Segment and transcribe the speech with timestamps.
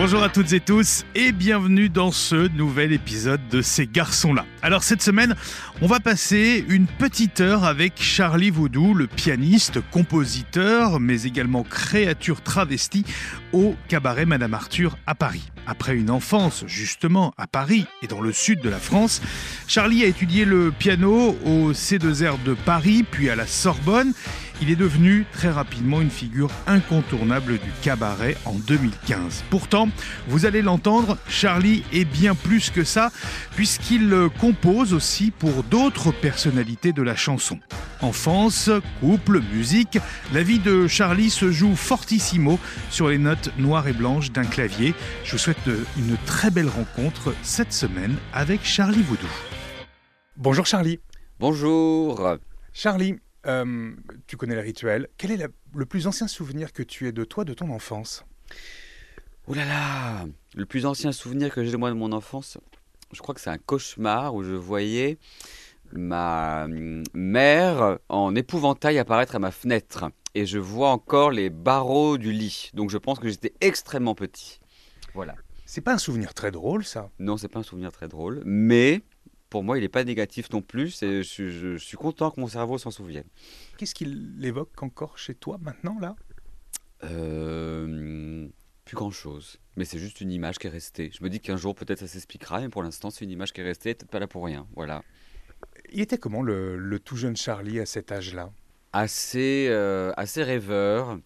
[0.00, 4.46] Bonjour à toutes et tous et bienvenue dans ce nouvel épisode de Ces garçons-là.
[4.62, 5.34] Alors cette semaine,
[5.82, 12.42] on va passer une petite heure avec Charlie Voudou, le pianiste, compositeur, mais également créature
[12.42, 13.04] travestie
[13.52, 15.50] au cabaret Madame Arthur à Paris.
[15.66, 19.20] Après une enfance justement à Paris et dans le sud de la France,
[19.66, 24.14] Charlie a étudié le piano au C2R de Paris, puis à la Sorbonne.
[24.60, 29.44] Il est devenu très rapidement une figure incontournable du cabaret en 2015.
[29.50, 29.88] Pourtant,
[30.26, 33.12] vous allez l'entendre, Charlie est bien plus que ça,
[33.54, 37.60] puisqu'il compose aussi pour d'autres personnalités de la chanson.
[38.00, 38.68] Enfance,
[39.00, 39.98] couple, musique,
[40.32, 42.58] la vie de Charlie se joue fortissimo
[42.90, 44.92] sur les notes noires et blanches d'un clavier.
[45.24, 49.28] Je vous souhaite une très belle rencontre cette semaine avec Charlie Voudou.
[50.36, 50.98] Bonjour Charlie.
[51.38, 52.38] Bonjour.
[52.72, 53.16] Charlie,
[53.46, 53.92] euh,
[54.26, 55.08] tu connais le rituel.
[55.16, 58.24] Quel est le plus ancien souvenir que tu aies de toi, de ton enfance?
[59.46, 62.58] Oh là là Le plus ancien souvenir que j'ai de moi de mon enfance,
[63.12, 65.18] je crois que c'est un cauchemar où je voyais
[65.92, 70.10] ma hum, mère en épouvantail apparaître à ma fenêtre.
[70.34, 72.70] Et je vois encore les barreaux du lit.
[72.74, 74.60] Donc je pense que j'étais extrêmement petit.
[75.14, 75.34] Voilà.
[75.64, 77.10] C'est pas un souvenir très drôle, ça?
[77.18, 78.42] Non, c'est pas un souvenir très drôle.
[78.44, 79.02] Mais
[79.50, 81.00] pour moi, il n'est pas négatif non plus.
[81.00, 83.26] Je, je, suis content que mon cerveau s'en souvienne.
[83.76, 86.16] Qu'est-ce qu'il évoque encore chez toi maintenant, là?
[87.04, 88.48] Euh,
[88.84, 89.58] Plus grand-chose.
[89.76, 91.10] Mais c'est juste une image qui est restée.
[91.16, 92.60] Je me dis qu'un jour, peut-être, ça s'expliquera.
[92.60, 93.94] Mais pour l'instant, c'est une image qui est restée.
[93.94, 94.66] Peut-être pas là pour rien.
[94.74, 95.02] Voilà.
[95.92, 98.50] Il était comment le, tout jeune Charlie à cet âge-là?
[98.92, 101.18] Assez, euh, assez rêveur,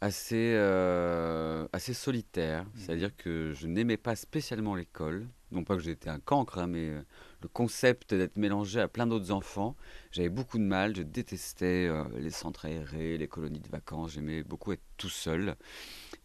[0.00, 2.64] assez, euh, assez solitaire.
[2.64, 2.68] Mmh.
[2.76, 5.26] C'est-à-dire que je n'aimais pas spécialement l'école.
[5.52, 6.92] Non pas que j'étais un cancre, hein, mais
[7.46, 9.76] le concept d'être mélangé à plein d'autres enfants,
[10.10, 10.96] j'avais beaucoup de mal.
[10.96, 14.14] Je détestais euh, les centres aérés, les colonies de vacances.
[14.14, 15.54] J'aimais beaucoup être tout seul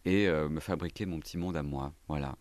[0.04, 1.94] et euh, me fabriquer mon petit monde à moi.
[2.08, 2.36] Voilà.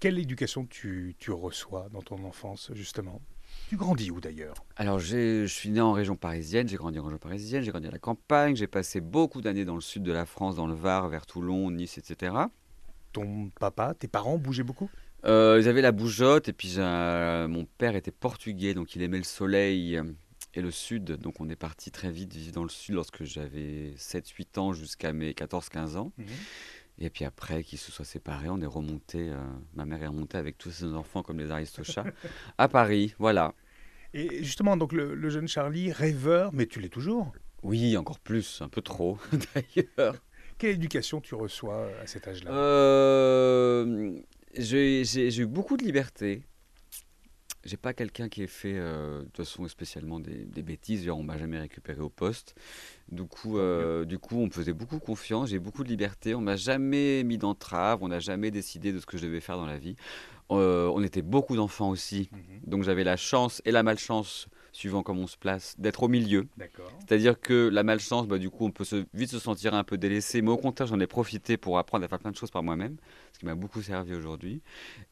[0.00, 3.22] Quelle éducation tu, tu reçois dans ton enfance, justement?
[3.70, 4.56] Tu grandis où d'ailleurs?
[4.76, 7.90] Alors, je suis né en région parisienne, j'ai grandi en région parisienne, j'ai grandi à
[7.90, 11.08] la campagne, j'ai passé beaucoup d'années dans le sud de la France, dans le Var,
[11.08, 12.36] vers Toulon, Nice, etc.
[13.12, 14.90] Ton papa, tes parents bougeaient beaucoup?
[15.24, 19.24] Euh, ils avaient la bougeotte et puis mon père était portugais, donc il aimait le
[19.24, 20.04] soleil euh,
[20.54, 21.04] et le sud.
[21.16, 25.12] Donc on est parti très vite vivre dans le sud lorsque j'avais 7-8 ans jusqu'à
[25.12, 26.12] mes 14-15 ans.
[26.18, 26.26] Mhm.
[27.00, 29.36] Et puis après qu'ils se soient séparés, on est remonté, euh,
[29.74, 32.04] ma mère est remontée avec tous ses enfants comme les aristochats
[32.58, 33.54] à Paris, voilà.
[34.14, 37.32] Et justement, donc le, jeune Charlie, rêveur, mais tu l'es toujours?
[37.62, 39.18] Oui, encore plus, un peu trop
[39.54, 40.16] d'ailleurs.
[40.56, 42.50] Quelle éducation tu reçois à cet âge-là?
[44.58, 46.42] J'ai eu beaucoup de liberté.
[47.64, 51.08] J'ai pas quelqu'un qui ait fait euh, de toute façon spécialement des, bêtises.
[51.10, 52.54] On m'a jamais récupéré au poste.
[53.10, 55.50] Du coup, euh, du coup, on me faisait beaucoup confiance.
[55.50, 56.34] J'ai beaucoup de liberté.
[56.34, 57.98] On m'a jamais mis d'entrave.
[58.02, 59.96] On n'a jamais décidé de ce que je devais faire dans la vie.
[60.50, 62.30] Euh, on était beaucoup d'enfants aussi.
[62.32, 62.40] Mhm.
[62.66, 64.48] Donc j'avais la chance et la malchance
[64.78, 66.46] suivant comment on se place, d'être au milieu.
[67.00, 69.98] C'est-à-dire que la malchance, bah, du coup, on peut se, vite se sentir un peu
[69.98, 72.62] délaissé, mais au contraire, j'en ai profité pour apprendre à faire plein de choses par
[72.62, 72.96] moi-même,
[73.32, 74.62] ce qui m'a beaucoup servi aujourd'hui.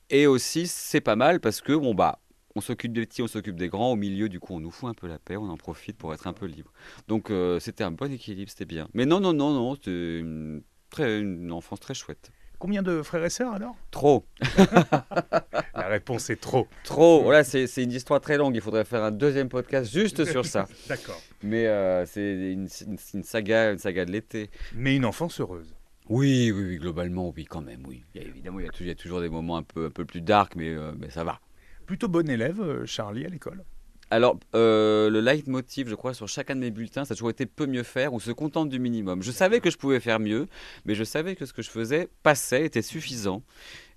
[0.09, 2.21] Et aussi, c'est pas mal parce que, bon, bah,
[2.54, 3.91] on s'occupe des petits, on s'occupe des grands.
[3.91, 6.15] Au milieu, du coup, on nous fout un peu la paix, on en profite pour
[6.15, 6.71] être un peu libre.
[7.09, 8.88] Donc, euh, c'était un bon équilibre, c'était bien.
[8.94, 12.31] Mais non, non, non, non, c'était une, très, une enfance très chouette.
[12.58, 13.76] Combien de frères et sœurs alors?
[13.90, 14.24] Trop.
[15.74, 16.66] La réponse est trop.
[16.84, 17.22] Trop.
[17.22, 18.54] Voilà, c'est une histoire très longue.
[18.54, 20.66] Il faudrait faire un deuxième podcast juste sur ça.
[20.88, 21.20] D'accord.
[21.42, 22.68] Mais euh, c'est une,
[23.14, 24.50] une, saga, une saga de l'été.
[24.74, 25.74] Mais une enfance heureuse.
[26.08, 28.04] Oui, oui, oui, globalement, oui, quand même, oui.
[28.14, 30.20] Il y a, évidemment, il y a, toujours, des moments un peu, un peu plus
[30.20, 31.40] dark, mais, euh, mais ça va.
[31.84, 33.64] Plutôt bon élève, euh, Charlie, à l'école?
[34.10, 37.44] Alors, euh, le leitmotiv, je crois, sur chacun de mes bulletins, ça a toujours été
[37.44, 39.22] peu mieux faire ou se contente du minimum.
[39.22, 40.46] Je savais que je pouvais faire mieux,
[40.84, 43.42] mais je savais que ce que je faisais passait, était suffisant.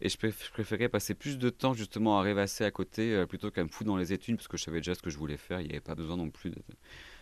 [0.01, 3.63] Et je, préférais passer plus de temps justement à rêvasser à côté euh, plutôt qu'à
[3.63, 5.61] me foutre dans les études, parce que je savais déjà ce que je voulais faire.
[5.61, 6.51] Il n'y avait pas besoin non plus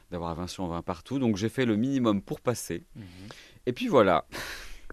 [0.10, 1.20] d'avoir 20 sur 20 partout.
[1.20, 2.86] Donc j'ai fait le minimum pour passer.
[2.96, 3.04] Mhm.
[3.66, 4.26] Et puis voilà.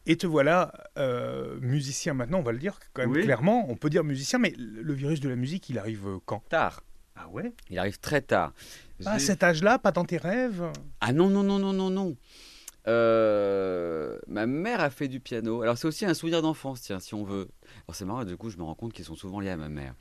[0.06, 3.70] Et te voilà euh, musicien maintenant, on va le dire quand même clairement.
[3.70, 6.42] On peut dire musicien, mais le virus de la musique, il arrive quand?
[6.48, 6.82] Tard.
[7.16, 7.52] Ah ouais?
[7.70, 8.52] Il arrive très tard.
[9.04, 10.64] Pas à cet âge-là, pas dans tes rêves?
[11.00, 12.16] Ah non, non, non, non, non, non.
[12.86, 15.62] Euh, ma mère a fait du piano.
[15.62, 17.48] Alors c'est aussi un souvenir d'enfance, tiens, si on veut.
[17.86, 19.70] Alors c'est marrant, du coup, je me rends compte qu'ils sont souvent liés à ma
[19.70, 19.94] mère.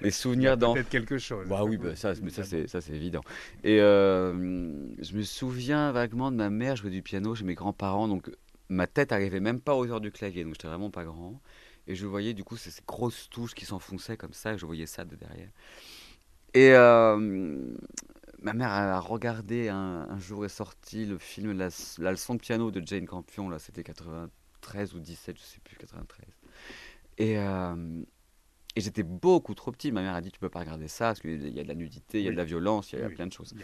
[0.00, 0.74] Les souvenirs d'enfance.
[0.74, 1.46] Peut-être quelque chose.
[1.46, 3.20] Bah oui, bah, ça, mais ça c'est ça c'est évident.
[3.62, 4.32] Et euh,
[5.00, 8.30] je me souviens vaguement de ma mère jouer du piano chez mes grands-parents, donc
[8.68, 11.40] ma tête arrivait même pas aux hauteur du clavier, donc j'étais vraiment pas grand.
[11.86, 14.66] Et je voyais du coup ces, ces grosses touches qui s'enfonçaient comme ça, et je
[14.66, 15.50] voyais ça de derrière.
[16.54, 17.16] Et euh,
[18.40, 21.68] ma mère a regardé un, jour est sorti le film la,
[22.10, 26.26] leçon de piano de Jane Campion, là c'était 93 ou 17, je sais plus, 93.
[27.18, 28.02] Et, euh,
[28.76, 29.90] et j'étais beaucoup trop petit.
[29.90, 31.74] Ma mère a dit Tu peux pas regarder ça parce qu'il y a de la
[31.74, 33.54] nudité, il y a de la violence, il y a, plein de choses.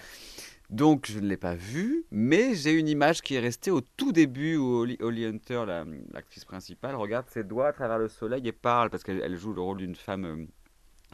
[0.70, 4.10] Donc je ne l'ai pas vu, mais j'ai une image qui est restée au tout
[4.10, 5.66] début où Holly, Hunter,
[6.12, 9.60] l'actrice principale, regarde ses doigts à travers le soleil et parle parce qu'elle joue le
[9.60, 10.46] rôle d'une femme euh,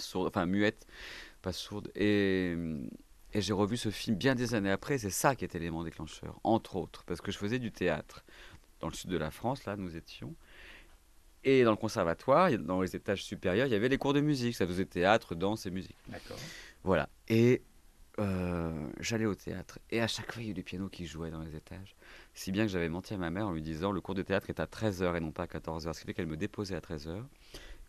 [0.00, 0.86] sourde, enfin muette,
[1.42, 1.90] pas sourde.
[1.94, 2.56] Et,
[3.32, 4.98] et j'ai revu ce film bien des années après.
[4.98, 8.24] C'est ça qui est l'élément déclencheur, entre autres, parce que je faisais du théâtre
[8.80, 10.34] dans le sud de la France, là nous étions.
[11.44, 14.54] Et dans le conservatoire, dans les étages supérieurs, il y avait les cours de musique.
[14.54, 15.96] Ça faisait théâtre, danse et musique.
[16.08, 16.36] D'accord.
[16.84, 17.08] Voilà.
[17.28, 17.62] Et
[18.18, 19.78] euh, j'allais au théâtre.
[19.90, 21.96] Et à chaque fois, il y a eu du piano qui jouait dans les étages.
[22.34, 24.50] Si bien que j'avais menti à ma mère en lui disant le cours de théâtre
[24.50, 25.94] est à 13h et non pas à 14h.
[25.94, 27.24] Ce qui fait qu'elle me déposait à 13h.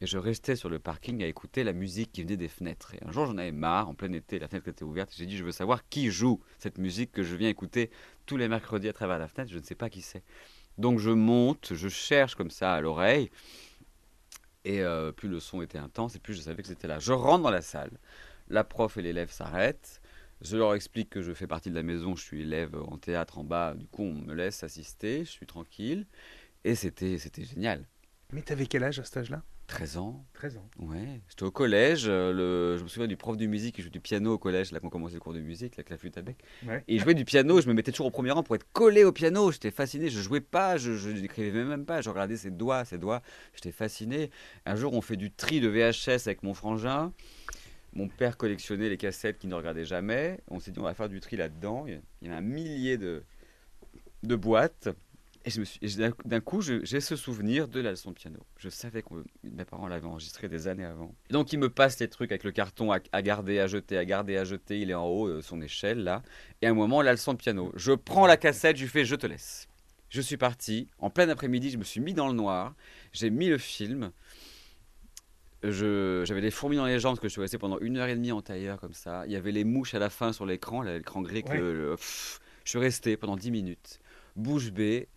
[0.02, 2.96] Et je restais sur le parking à écouter la musique qui venait des fenêtres.
[2.96, 5.14] Et un jour, j'en avais marre, en plein été, la fenêtre était ouverte.
[5.16, 7.92] J'ai dit, je veux savoir qui joue cette musique que je viens écouter
[8.26, 9.52] tous les mercredis à travers la fenêtre.
[9.52, 10.24] Je ne sais pas qui c'est.
[10.80, 13.30] Donc je monte, je cherche comme ça à l'oreille.
[14.66, 16.98] Et euh, plus le son était intense, et plus je savais que c'était là.
[16.98, 17.92] Je rentre dans la salle.
[18.50, 20.02] La prof et l'élève s'arrêtent.
[20.42, 23.38] Je leur explique que je fais partie de la maison, je suis élève en théâtre
[23.38, 23.76] en bas.
[23.76, 26.08] Du coup, on me laisse assister, je suis tranquille.
[26.64, 27.86] Et c'était génial.
[28.32, 29.44] Mais tu avais quel âge à cet âge-là?
[29.72, 30.26] 13 ans.
[30.34, 30.70] 13 ans.
[30.80, 31.22] Ouais.
[31.30, 32.04] J'étais au collège.
[32.06, 32.78] Euh, le...
[32.78, 34.90] Je me souviens du prof de musique qui jouait du piano au collège, là qu'on
[34.90, 36.36] commençait le cours de musique, avec la flûte à bec.
[36.90, 37.62] Et il jouait du piano.
[37.62, 39.50] Je me mettais toujours au premier rang pour être collé au piano.
[39.50, 40.10] J'étais fasciné.
[40.10, 42.02] Je jouais pas, je n'écrivais même pas.
[42.02, 43.22] Je regardais ses doigts, ses doigts.
[43.56, 44.30] J'étais fasciné.
[44.66, 47.14] Un jour, on fait du tri de VHS avec mon frangin.
[47.94, 50.42] Mon père collectionnait les cassettes qu'il ne regardait jamais.
[50.50, 51.86] On s'est dit, on va faire du tri là-dedans.
[51.88, 53.24] Il y a un millier de,
[54.24, 54.90] de boîtes.
[55.46, 55.80] Et, je me suis,
[56.26, 58.40] d'un coup, j'ai ce souvenir de la leçon de piano.
[58.58, 59.10] Je savais que
[59.44, 61.14] mes parents l'avaient enregistré des années avant.
[61.30, 64.38] donc, il me passe les trucs avec le carton à, garder, à jeter, à garder,
[64.38, 64.80] à jeter.
[64.80, 66.22] Il est en haut euh, son échelle, là.
[66.62, 67.72] Et à un moment, la leçon de piano.
[67.76, 69.68] Je prends la cassette, je lui fais Je te laisse.
[70.10, 70.88] Je suis parti.
[71.00, 72.76] En plein après-midi, je me suis mis dans le noir.
[73.14, 74.12] J'ai mis le film.
[75.64, 78.16] J'avais des fourmis dans les jambes parce que je suis resté pendant une heure et
[78.16, 79.24] demie en tailleur comme ça.
[79.26, 81.44] Il y avait les mouches à la fin sur l'écran, l'écran gris.
[81.50, 81.96] je
[82.66, 84.00] suis resté pendant dix minutes,
[84.36, 85.08] bouche bée.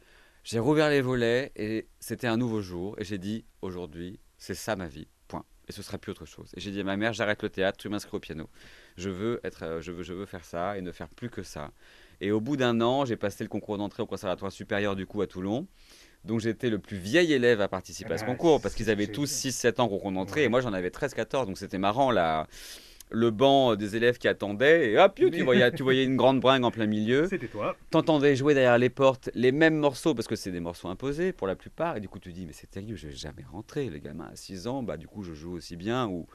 [0.45, 2.97] J'ai rouvert les volets et c'était un nouveau jour.
[2.99, 5.09] Et j'ai dit, aujourd'hui, c'est ça ma vie.
[5.27, 5.43] Point.
[5.69, 6.51] Et ce sera plus autre chose.
[6.55, 8.51] Et j'ai dit à ma mère, j'arrête le théâtre, tu m'inscris au piano.
[8.99, 11.43] Je veux, être, euh, je, veux, je veux faire ça et ne faire plus que
[11.43, 11.73] ça.
[12.21, 15.23] Et au bout d'un an, j'ai passé le concours d'entrée au conservatoire supérieur du coup
[15.23, 15.67] à Toulon.
[16.25, 19.07] Donc j'étais le plus vieil élève à participer à ce ah, concours parce qu'ils avaient
[19.07, 22.47] tous 6-7 ans concours d'entrée et moi j'en avais 13-14 donc c'était marrant là
[23.15, 26.65] le banc des élèves qui attendaient, et hop, tu, voyais, tu voyais une grande bringue
[26.65, 27.27] en plein milieu.
[27.29, 27.77] C'était toi.
[27.91, 31.47] T'entendais jouer derrière les portes les mêmes morceaux, parce que c'est des morceaux imposés pour
[31.47, 33.89] la plupart, et du coup tu dis, mais c'est terrible, je vais jamais rentrer.
[33.89, 36.27] Les gamins à 6 ans, bah du coup je joue aussi bien, ou,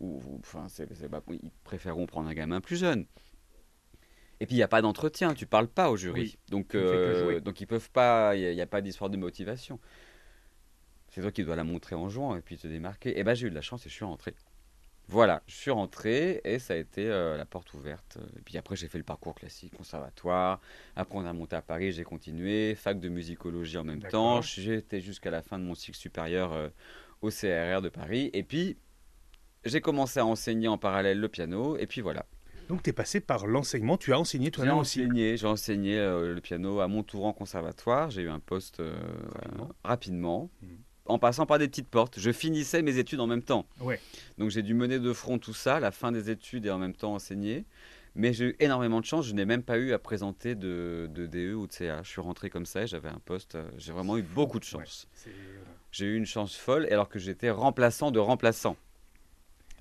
[0.00, 0.66] ou enfin,
[1.30, 3.06] ils préféreront prendre un gamin plus jeune.
[4.40, 6.38] Et puis il n'y a pas d'entretien, tu parles pas au jury.
[6.48, 9.80] Donc, euh, donc ils peuvent pas, il n'y a, a, pas d'histoire de motivation.
[11.08, 13.18] C'est toi qui dois la montrer en jouant et puis te démarquer.
[13.18, 14.34] Et ben j'ai eu de la chance et je suis rentré.
[15.10, 18.18] Voilà, je suis rentré et ça a été euh, la porte ouverte.
[18.36, 20.60] Et puis après, j'ai fait le parcours classique, conservatoire.
[20.96, 24.42] Après, on a monté à Paris, j'ai continué, fac de musicologie en même temps.
[24.42, 26.68] J'étais jusqu'à la fin de mon cycle supérieur euh,
[27.22, 28.28] au CRR de Paris.
[28.34, 28.76] Et puis,
[29.64, 31.78] j'ai commencé à enseigner en parallèle le piano.
[31.78, 32.26] Et puis voilà.
[32.68, 36.40] Donc, tu es passé par l'enseignement, tu as enseigné toi-même aussi J'ai enseigné euh, le
[36.42, 38.10] piano à Montauran Conservatoire.
[38.10, 38.82] J'ai eu un poste
[39.82, 40.50] rapidement.
[40.60, 40.66] Mmh
[41.08, 42.18] en passant par des petites portes.
[42.18, 43.66] Je finissais mes études en même temps.
[43.80, 44.00] Ouais.
[44.38, 46.94] Donc j'ai dû mener de front tout ça, la fin des études et en même
[46.94, 47.64] temps enseigner.
[48.14, 49.26] Mais j'ai eu énormément de chance.
[49.26, 52.02] Je n'ai même pas eu à présenter de, DE ou de CA.
[52.02, 53.54] Je suis rentré comme ça et j'avais un poste.
[53.54, 55.08] Euh, j'ai vraiment eu beaucoup de chance.
[55.92, 58.76] j'ai eu une chance folle alors que j'étais remplaçant de remplaçant.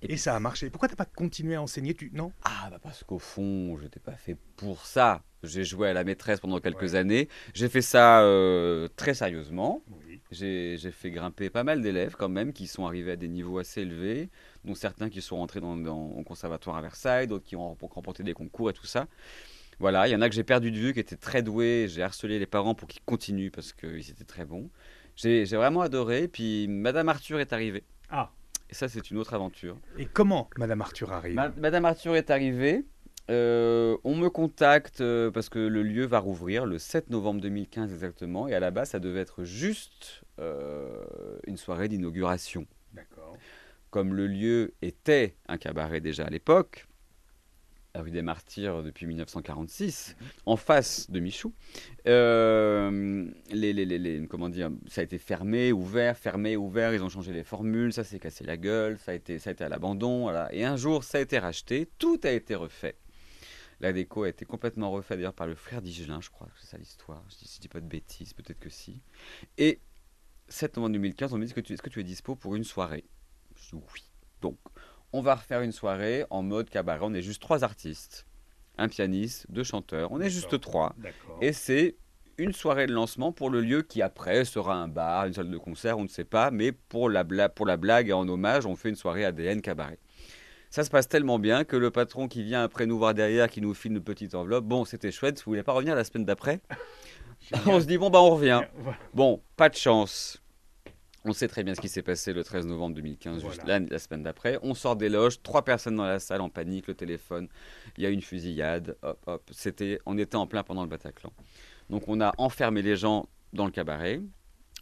[0.03, 0.69] Et, ça a marché.
[0.69, 2.11] Pourquoi tu n'as pas continué à enseigner tu...
[2.13, 2.31] Non?
[2.43, 5.23] Ah, bah parce qu'au fond, je n'étais pas fait pour ça.
[5.43, 7.29] J'ai joué à la maîtresse pendant quelques années.
[7.53, 9.83] J'ai fait ça euh, très sérieusement.
[10.31, 13.81] J'ai fait grimper pas mal d'élèves quand même qui sont arrivés à des niveaux assez
[13.81, 14.29] élevés,
[14.65, 18.23] dont certains qui sont rentrés dans, dans, au conservatoire à Versailles, d'autres qui ont remporté
[18.23, 19.07] des concours et tout ça.
[19.79, 21.85] Voilà, il y en a que j'ai perdu de vue, qui étaient très doués.
[21.87, 24.69] J'ai harcelé les parents pour qu'ils continuent parce qu'ils étaient très bons.
[25.15, 26.27] J'ai vraiment adoré.
[26.27, 27.83] Puis Madame Arthur est arrivée.
[28.09, 28.31] Ah.
[28.69, 29.77] Et ça, c'est une autre aventure.
[29.97, 31.35] Et comment Madame Arthur arrive?
[31.35, 32.85] Madame Arthur est arrivée.
[33.29, 37.91] Euh, on me contacte euh, parce que le lieu va rouvrir le 7 novembre 2015
[37.91, 38.47] exactement.
[38.47, 41.05] Et à la base, ça devait être juste euh,
[41.45, 42.65] une soirée d'inauguration.
[42.93, 43.35] D'accord.
[43.89, 46.87] Comme le lieu était un cabaret déjà à l'époque,
[47.95, 50.27] rue des Martyrs depuis 1946, mhm.
[50.45, 51.53] en face de Michou.
[52.05, 56.93] les, les, comment dire, ça a été fermé, ouvert, fermé, ouvert.
[56.93, 59.53] Ils ont changé les formules, ça s'est cassé la gueule, ça a été, ça a
[59.53, 60.21] été à l'abandon.
[60.21, 60.53] Voilà.
[60.53, 62.95] Et un jour, ça a été racheté, tout a été refait.
[63.79, 66.77] La déco a été complètement refaite d'ailleurs par le frère d'Igelin, je crois, c'est ça
[66.77, 67.23] l'histoire.
[67.29, 69.01] Je dis, dis pas de bêtises, peut-être que si.
[69.57, 69.79] Et
[70.49, 72.55] 7 novembre 2015, on me dit est-ce que, tu, est-ce que tu es dispo pour
[72.55, 73.05] une soirée?
[73.55, 74.03] Je dis oui.
[74.41, 74.57] Donc,
[75.13, 76.99] on va refaire une soirée en mode cabaret.
[77.03, 78.25] On est juste trois artistes,
[78.77, 80.11] un pianiste, deux chanteurs.
[80.11, 80.95] On est juste trois.
[80.97, 81.37] D'accord.
[81.41, 81.97] Et c'est
[82.39, 85.57] une soirée de lancement pour le lieu qui après sera un bar, une salle de
[85.57, 86.51] concert, on ne sait pas.
[86.51, 89.61] Mais pour la, bla- pour la blague et en hommage, on fait une soirée ADN
[89.61, 89.99] cabaret.
[90.69, 93.61] Ça se passe tellement bien que le patron qui vient après nous voir derrière, qui
[93.61, 96.59] nous file une petite enveloppe, bon, c'était chouette, vous voulez pas revenir la semaine d'après
[97.65, 98.61] On se dit, bon, bah on revient.
[99.13, 100.41] Bon, pas de chance.
[101.25, 104.23] On sait très bien ce qui s'est passé le 13 novembre 2015, juste la semaine
[104.23, 104.59] d'après.
[104.61, 107.49] On sort des loges, trois personnes dans la salle en panique, le téléphone.
[107.97, 108.95] Il y a une fusillade.
[109.01, 109.49] Hop, hop.
[109.51, 111.33] C'était, on était en plein pendant le Bataclan.
[111.89, 114.21] Donc on a enfermé les gens dans le cabaret.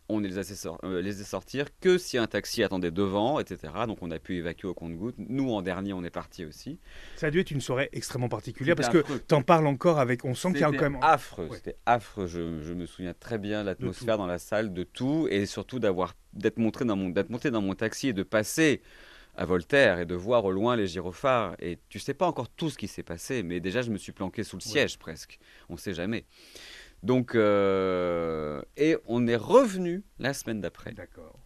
[0.08, 0.38] On ne les
[0.84, 3.74] euh, les sortir que si un taxi attendait devant, etc.
[3.88, 5.16] Donc on a pu évacuer au compte-goutte.
[5.18, 6.80] Nous, en dernier, on est parti aussi.
[7.16, 9.20] Ça a dû être une soirée extrêmement particulière parce C'était que affreux.
[9.28, 10.24] t'en parles encore avec.
[10.24, 11.00] On sent qu'il y a quand même.
[11.02, 11.56] affreux, Ouais.
[11.58, 12.28] c'était affreux.
[12.28, 15.80] Je, je me souviens très bien de l'atmosphère dans la salle, de tout, et surtout
[15.80, 18.82] d'avoir d'être montré dans mon d'être monté dans mon taxi et de passer
[19.38, 21.56] à Voltaire et de voir au loin les gyrophares.
[21.60, 24.12] Et tu sais pas encore tout ce qui s'est passé, mais déjà je me suis
[24.12, 24.70] planqué sous le Ouais.
[24.72, 25.40] siège presque.
[25.68, 26.26] On sait jamais.
[27.06, 30.92] Donc euh, et on est revenu la semaine d'après.
[30.94, 31.40] D'accord.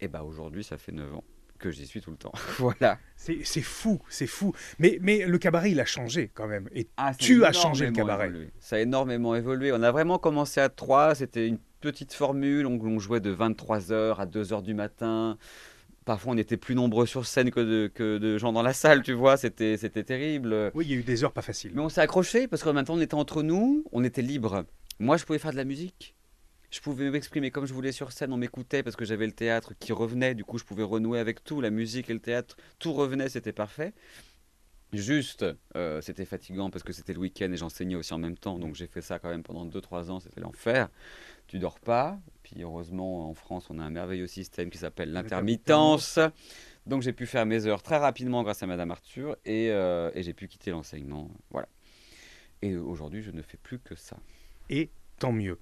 [0.00, 1.24] Et bah aujourd'hui ça fait 9 ans
[1.58, 2.32] que j'y suis tout le temps.
[2.58, 2.98] voilà.
[3.16, 4.54] C'est fou, c'est fou.
[4.78, 6.68] Mais, mais le cabaret, il a changé quand même.
[6.74, 8.28] Et Ah, Tu as changé le cabaret.
[8.28, 8.50] évolué.
[8.60, 9.70] Ça a énormément évolué.
[9.72, 14.16] On a vraiment commencé à 3, c'était une petite formule, on, on jouait de 23h
[14.16, 15.36] à 2h du matin.
[16.06, 19.02] Parfois, on était plus nombreux sur scène que de, que de gens dans la salle,
[19.02, 20.70] tu vois, c'était terrible.
[20.74, 21.72] oui, il y a eu des heures pas faciles.
[21.74, 24.64] Mais on s'est accroché parce même temps, on était entre nous, on était libre.
[25.00, 26.14] Moi, je pouvais faire de la musique.
[26.70, 29.72] Je pouvais m'exprimer comme je voulais sur scène, on m'écoutait parce que j'avais le théâtre
[29.80, 32.92] qui revenait, du coup je pouvais renouer avec tout, la musique et le théâtre, tout
[32.92, 33.92] revenait, c'était parfait.
[34.92, 38.58] Juste, euh, c'était fatigant parce que c'était le week-end et j'enseignais aussi en même temps,
[38.58, 40.90] donc j'ai fait ça quand même pendant 2-3 ans, c'était l'enfer.
[41.48, 46.20] Tu dors pas, puis heureusement en France on a un merveilleux système qui s'appelle l'intermittence,
[46.86, 50.22] donc j'ai pu faire mes heures très rapidement grâce à Madame Arthur et, euh, et
[50.22, 51.68] j'ai pu quitter l'enseignement, voilà.
[52.62, 54.16] Et aujourd'hui je ne fais plus que ça.
[54.70, 55.58] Et tant mieux.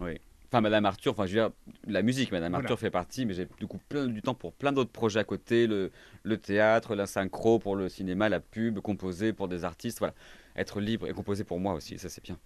[0.00, 0.20] Oui.
[0.52, 1.50] Enfin, Madame Arthur, enfin, je veux dire,
[1.86, 2.64] la musique, Madame Voilà.
[2.64, 5.24] Arthur fait partie, mais j'ai du coup plein du temps pour plein d'autres projets à
[5.24, 5.92] côté, le,
[6.24, 10.14] le théâtre, la synchro pour le cinéma, la pub, composer pour des artistes, voilà.
[10.56, 12.36] Être libre et composer pour moi aussi, ça c'est bien.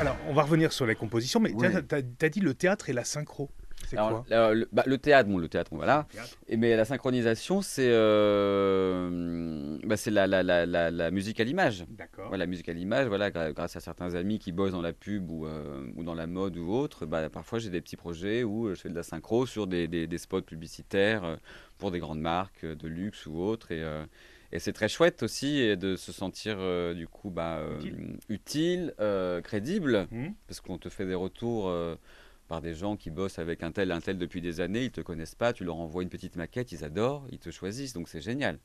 [0.00, 1.70] Alors, on va revenir sur les compositions, mais Ouais.
[1.82, 3.50] tu as, dit le théâtre et la synchro.
[3.88, 6.06] C'est Alors, quoi le, le- bah, le théâtre, bon, le théâtre, voilà.
[6.10, 6.36] Théâtre.
[6.48, 11.84] Et, mais la synchronisation, c'est euh, bah, la, la, la, la, la musique à l'image.
[11.88, 12.34] D'accord.
[12.36, 15.46] La musique à l'image, voilà, grâce à certains amis qui bossent dans la pub ou,
[15.46, 18.74] euh, ou dans la mode ou autre, bah, parfois j'ai des petits projets où euh,
[18.74, 21.36] je fais de la synchro sur des, des- des spots publicitaires euh,
[21.78, 23.70] pour des grandes marques de luxe ou autres.
[23.72, 24.04] Et, euh,
[24.52, 28.18] et c'est très chouette aussi de se sentir euh, du coup bah, euh, Utile.
[28.28, 31.68] utile, euh, crédible, Hmm parce qu'on te fait des retours.
[32.48, 35.00] Par des gens qui bossent avec un tel, un tel depuis des années, ils te
[35.00, 38.20] connaissent pas, tu leur envoies une petite maquette, ils adorent, ils te choisissent, donc c'est
[38.20, 38.58] génial.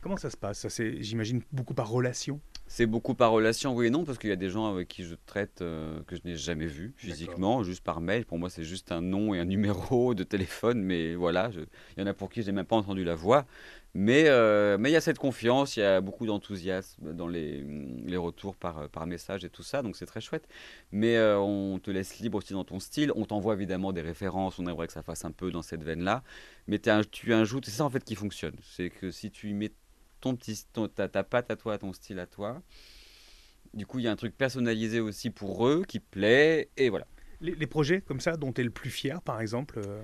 [0.00, 0.60] Comment ça se passe?
[0.60, 2.40] Ça, c'est, j'imagine, beaucoup par relation?
[2.66, 5.02] C'est beaucoup par relation, oui et non, parce qu'il y a des gens avec qui
[5.02, 8.24] je traite euh, que je n'ai jamais vus physiquement, juste par mail.
[8.24, 12.00] Pour moi, c'est juste un nom et un numéro de téléphone, mais voilà, je- il
[12.00, 13.44] y en a pour qui je n'ai même pas entendu la voix.
[13.94, 17.64] Mais euh, mais il y a cette confiance, il y a beaucoup d'enthousiasme dans les,
[18.06, 20.46] les retours par, par message et tout ça, donc c'est très chouette.
[20.92, 23.10] Mais euh, on te laisse libre aussi dans ton style.
[23.16, 26.22] On t'envoie évidemment des références, on aimerait que ça fasse un peu dans cette veine-là.
[26.68, 28.54] Mais un- tu ajoutes, c'est ça en fait qui fonctionne.
[28.62, 29.72] C'est que si tu mets
[30.20, 32.62] ton petit, ta, ta patte à toi, ton style à toi,
[33.74, 37.06] du coup, il y a un truc personnalisé aussi pour eux qui plaît, et voilà.
[37.40, 40.02] Les, projets comme ça dont tu es le plus fier, par exemple euh,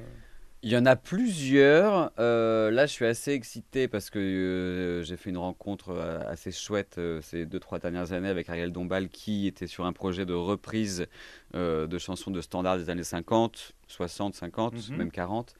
[0.63, 2.11] Il y en a plusieurs.
[2.19, 6.51] Euh, là, je suis assez excité parce que euh, j'ai fait une rencontre euh, assez
[6.51, 10.27] chouette euh, ces deux, trois dernières années avec Ariel Dombal qui était sur un projet
[10.27, 11.07] de reprise
[11.55, 14.97] de chansons de standards des années 50, 60, 50, Mhm.
[14.97, 15.55] même 40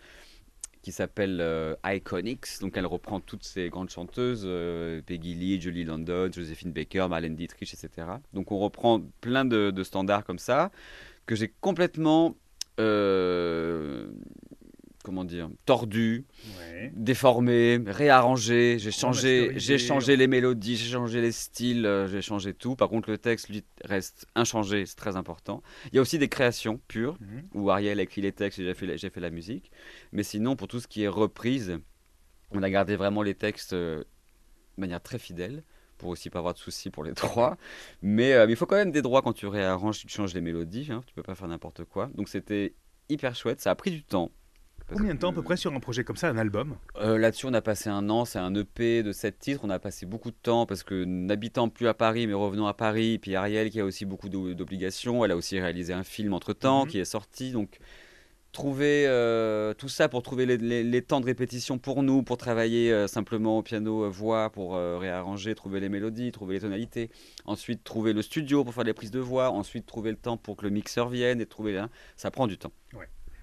[0.83, 1.43] qui s'appelle
[1.85, 2.61] Iconics.
[2.61, 4.47] Donc, elle reprend toutes ces grandes chanteuses,
[5.07, 8.07] Peggy Lee, Julie London, Josephine Baker, Marlène Dietrich, etc.
[8.35, 10.71] Donc, on reprend plein de, de standards comme ça
[11.27, 12.37] que j'ai complètement,
[12.79, 14.07] euh,
[15.07, 16.27] comment dire, tordu,
[16.59, 16.93] Ouais.
[16.97, 18.79] déformé, réarrangé.
[18.81, 19.79] J'ai changé, Remasterisé.
[19.79, 22.75] j'ai changé les mélodies, j'ai changé les styles, euh, j'ai changé tout.
[22.75, 25.63] Par contre, le texte, lui, reste inchangé, c'est très important.
[25.93, 27.43] Il y a aussi des créations pures Mhm.
[27.55, 29.71] où Ariel a écrit les textes et j'ai fait, la- j'ai fait la musique.
[30.13, 31.79] Mais sinon, pour tout ce qui est reprise,
[32.51, 35.63] on a gardé vraiment les textes euh, de manière très fidèle
[35.99, 37.13] pour aussi pas avoir de soucis pour les
[37.53, 37.57] droits.
[38.03, 40.41] Mais euh, mais il faut quand même des droits quand tu réarranges, tu changes les
[40.43, 42.11] mélodies, hein, tu peux pas faire n'importe quoi.
[42.15, 42.75] Donc c'était
[43.09, 44.33] hyper chouette, ça a pris du temps.
[44.93, 47.47] Combien de temps à peu près sur un projet comme ça, un album euh, Là-dessus,
[47.47, 48.25] on a passé un an.
[48.25, 49.61] C'est un EP de 7 titres.
[49.65, 52.75] On a passé beaucoup de temps parce que n'habitant plus à Paris, mais revenant à
[52.75, 55.25] Paris, puis Ariel qui a aussi beaucoup d'obligations.
[55.25, 56.91] Elle a aussi réalisé un film entre temps mhm.
[56.91, 57.51] qui est sorti.
[57.51, 57.79] Donc
[58.53, 63.07] trouver euh, tout ça pour trouver les, temps de répétition pour nous, pour travailler euh,
[63.07, 67.11] simplement au piano, voix, pour réarranger, trouver les mélodies, trouver les tonalités.
[67.45, 69.51] Ensuite, trouver le studio pour faire les prises de voix.
[69.51, 71.85] Ensuite, trouver le temps pour que le mixeur vienne et trouver.
[72.17, 72.73] Ça prend du temps.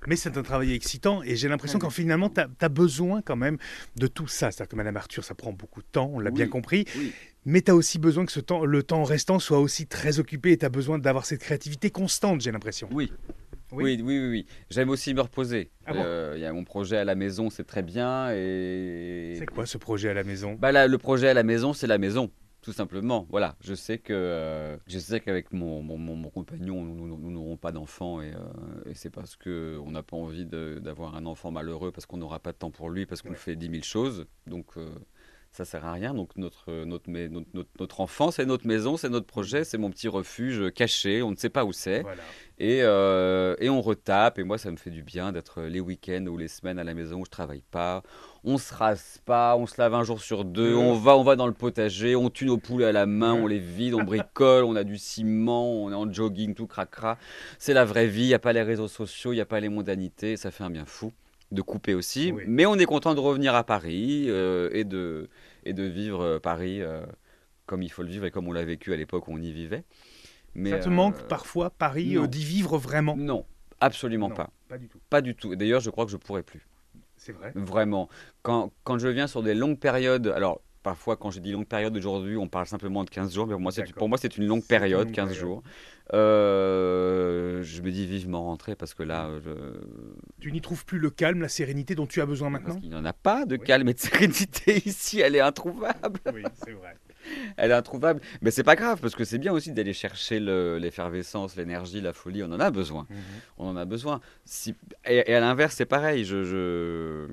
[0.08, 3.58] Mais c'est un travail excitant et j'ai l'impression qu'en finalement, tu as, besoin quand même
[3.96, 4.52] de tout ça.
[4.52, 6.86] C'est-à-dire que Madame Arthur, ça prend beaucoup de temps, on l'a bien compris.
[7.46, 10.52] Mais tu as aussi besoin que ce temps, le temps restant soit aussi très occupé
[10.52, 12.88] et tu as besoin d'avoir cette créativité constante, j'ai l'impression.
[12.92, 13.12] Oui,
[13.72, 14.46] oui, oui, oui.
[14.70, 15.72] J'aime aussi me reposer.
[15.86, 18.32] Ah euh, il y a mon projet à la maison, c'est très bien.
[18.32, 19.36] Et...
[19.40, 20.56] C'est quoi ce projet à la maison?
[20.60, 22.32] Bah là, Le projet à la maison, c'est la maison,
[22.63, 23.27] tout simplement.
[23.29, 27.72] Voilà, je sais que euh, je sais qu'avec mon, mon, mon, compagnon, nous n'aurons pas
[27.72, 32.05] d'enfant et, euh, et c'est parce qu'on n'a pas envie d'avoir un enfant malheureux parce
[32.05, 34.25] qu'on n'aura pas de temps pour lui, parce qu'on fait dix mille choses.
[34.48, 34.75] Donc
[35.54, 36.16] ça sert à rien.
[36.16, 40.08] Donc notre, notre, notre, notre enfant, c'est notre maison, c'est notre projet, c'est mon petit
[40.08, 42.04] refuge caché, on ne sait pas où c'est.
[42.58, 44.40] Et, euh, et, on retape.
[44.40, 46.94] Et moi, ça me fait du bien d'être les week-ends ou les semaines à la
[46.96, 48.02] maison où je travaille pas.
[48.44, 51.36] On se rase pas, on se lave un jour sur deux, on va, on va
[51.36, 54.66] dans le potager, on tue nos poules à la main, on les vide, on bricole,
[54.66, 57.18] on a du ciment, on est en jogging, tout cracra.
[57.58, 59.60] C'est la vraie vie, il n'y a pas les réseaux sociaux, il n'y a pas
[59.60, 61.14] les mondanités, ça fait un bien fou
[61.54, 62.34] de couper aussi.
[62.48, 65.30] Mais on est content de revenir à Paris euh, et, de,
[65.64, 67.06] et de vivre euh, Paris euh,
[67.66, 69.52] comme il faut le vivre et comme on l'a vécu à l'époque où on y
[69.52, 69.84] vivait.
[70.56, 73.16] Mais, Ça te manque parfois Paris d'y vivre vraiment?
[73.16, 73.46] Non,
[73.80, 74.50] absolument pas.
[74.68, 75.00] Pas du tout.
[75.10, 75.56] Pas du tout.
[75.56, 76.68] D'ailleurs, je crois que je pourrais plus.
[77.18, 77.52] C'est vrai?
[77.56, 78.10] Vraiment.
[78.42, 81.96] Quand, quand je viens sur des longues périodes, alors parfois quand je dis longue période
[81.96, 84.46] aujourd'hui, on parle simplement de 15 jours, mais pour moi, c'est, pour moi, c'est une
[84.46, 85.63] longue période, 15 jours.
[86.13, 89.30] Euh, je me dis vivement rentrer parce que là.
[90.40, 92.90] Tu n'y trouves plus le calme, la sérénité dont tu as besoin maintenant Parce qu'il
[92.90, 96.20] n'y en a pas de calme et de sérénité ici, elle est introuvable.
[96.34, 96.98] Oui, c'est vrai.
[97.56, 98.20] Elle est introuvable.
[98.42, 102.43] Mais c'est pas grave parce que c'est bien aussi d'aller chercher l'effervescence, l'énergie, la folie.
[102.43, 103.08] On en a besoin.
[103.10, 103.17] Mhm.
[103.58, 104.19] On en a besoin.
[104.43, 104.76] Si...
[105.06, 106.26] Et, à l'inverse, c'est pareil.
[106.26, 107.28] je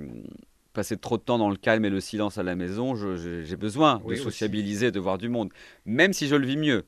[0.73, 4.01] passer trop de temps dans le calme et le silence à la maison, j'ai besoin
[4.07, 5.51] de sociabiliser, de voir du monde,
[5.85, 6.85] même si je le vis mieux.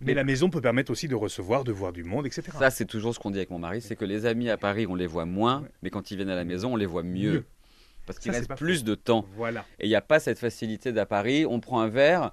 [0.00, 2.42] Mais, la maison peut permettre aussi de recevoir, de voir du monde, etc.
[2.56, 4.86] Ça, c'est toujours ce qu'on dit avec mon mari, c'est que les amis à Paris,
[4.86, 7.44] on les voit moins, mais quand ils viennent à la maison, on les voit mieux.
[8.06, 9.26] Parce qu'il reste plus de temps.
[9.36, 9.66] Voilà.
[9.80, 12.32] Et il n'y a pas cette facilité d'à Paris, on prend un verre,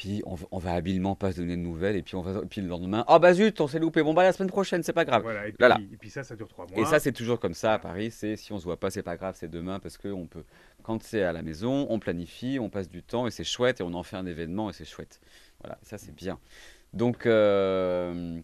[0.00, 2.68] puis on, va habilement pas se donner de nouvelles, et puis, on va, puis le
[2.68, 5.20] lendemain, oh bah zut, on s'est loupé, bon bah la semaine prochaine, c'est pas grave.
[5.58, 6.78] Voilà, et, puis, ça, ça dure trois mois.
[6.78, 9.02] Et ça, c'est toujours comme ça à Paris, c'est si on se voit pas, c'est
[9.02, 10.44] pas grave, c'est demain, parce que on peut,
[10.84, 13.82] quand c'est à la maison, on planifie, on passe du temps, et c'est chouette, et
[13.82, 15.20] on en fait un événement, et c'est chouette.
[15.60, 16.38] Voilà, ça c'est bien.
[16.94, 18.40] Donc, euh,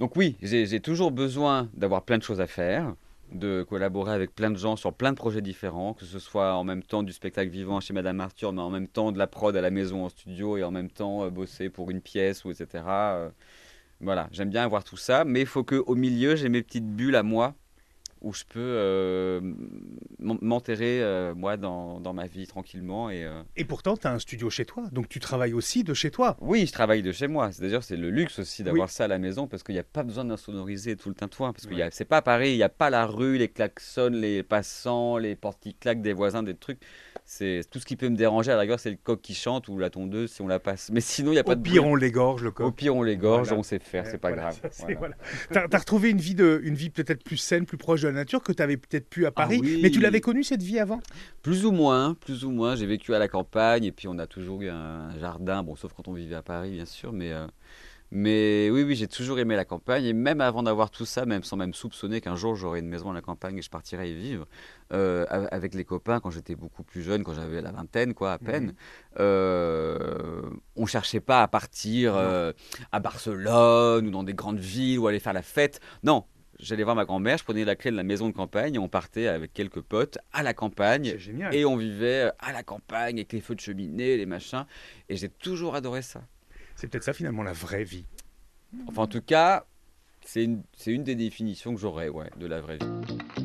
[0.00, 2.96] donc oui, j'ai toujours besoin d'avoir plein de choses à faire
[3.34, 6.64] de collaborer avec plein de gens sur plein de projets différents, que ce soit en
[6.64, 9.56] même temps du spectacle vivant chez Madame Arthur, mais en même temps de la prod
[9.56, 12.50] à la maison en studio et en même temps euh, bosser pour une pièce ou
[12.50, 12.84] etc.
[12.86, 13.30] Euh,
[14.00, 17.16] voilà, j'aime bien avoir tout ça, mais il faut qu'au milieu j'ai mes petites bulles
[17.16, 17.54] à moi
[18.22, 19.40] où je peux euh,
[20.20, 23.10] m'enterrer, euh, moi, dans, dans, ma vie tranquillement.
[23.10, 25.92] Et, euh, et pourtant, tu as un studio chez toi, donc tu travailles aussi de
[25.92, 26.36] chez toi.
[26.40, 27.50] Oui, je travaille de chez moi.
[27.58, 30.04] D'ailleurs, c'est le luxe aussi d'avoir ça à la maison, parce qu'il n'y a pas
[30.04, 31.52] besoin d'insonoriser tout le tintouin.
[31.52, 35.18] Parce que c'est pas pareil, il n'y a pas la rue, les klaxons, les passants,
[35.18, 36.80] les portes qui claquent des voisins, des trucs.
[37.24, 39.68] C'est tout ce qui peut me déranger à la rigueur, c'est le coq qui chante
[39.68, 40.90] ou la tondeuse si on la passe.
[40.92, 41.62] Mais sinon, il n'y a pas Au de.
[41.62, 42.66] pire, on l'égorge le coq.
[42.66, 44.60] Au pire, on l'égorge, on sait faire, c'est pas grave.
[45.52, 48.20] Tu as, retrouvé une vie, de, une vie peut-être plus saine, plus proche de la
[48.20, 49.60] nature que tu avais peut-être pu à ah Paris.
[49.82, 51.00] Mais tu l'avais connue cette vie avant?
[51.42, 52.76] Plus ou moins, plus ou moins.
[52.76, 55.92] J'ai vécu à la campagne et puis on a toujours eu un jardin, bon, sauf
[55.92, 57.32] quand on vivait à Paris, bien sûr, mais.
[57.32, 57.46] Euh,
[58.14, 60.04] mais oui, oui, j'ai toujours aimé la campagne.
[60.04, 63.10] Et même avant d'avoir tout ça, même sans même soupçonner qu'un jour j'aurais une maison
[63.10, 64.46] à la campagne et je partirais y vivre,
[64.92, 68.38] euh, avec les copains quand j'étais beaucoup plus jeune, quand j'avais la vingtaine, quoi, à
[68.38, 68.46] mhm.
[68.46, 68.74] peine,
[69.18, 70.42] euh,
[70.76, 72.52] on cherchait pas à partir euh,
[72.92, 75.80] à Barcelone ou dans des grandes villes ou aller faire la fête.
[76.02, 76.24] Non,
[76.62, 78.88] j'allais voir ma grand-mère, je prenais la clé de la maison de campagne et on
[78.88, 81.16] partait avec quelques potes à la campagne.
[81.52, 84.64] Et on vivait à la campagne avec les feux de cheminée, les machins.
[85.08, 86.22] Et j'ai toujours adoré ça.
[86.76, 88.06] C'est peut-être ça finalement la vraie vie.
[88.86, 89.66] Enfin, en tout cas,
[90.24, 93.41] c'est une, une, des définitions que j'aurais ouais, de la vraie vie.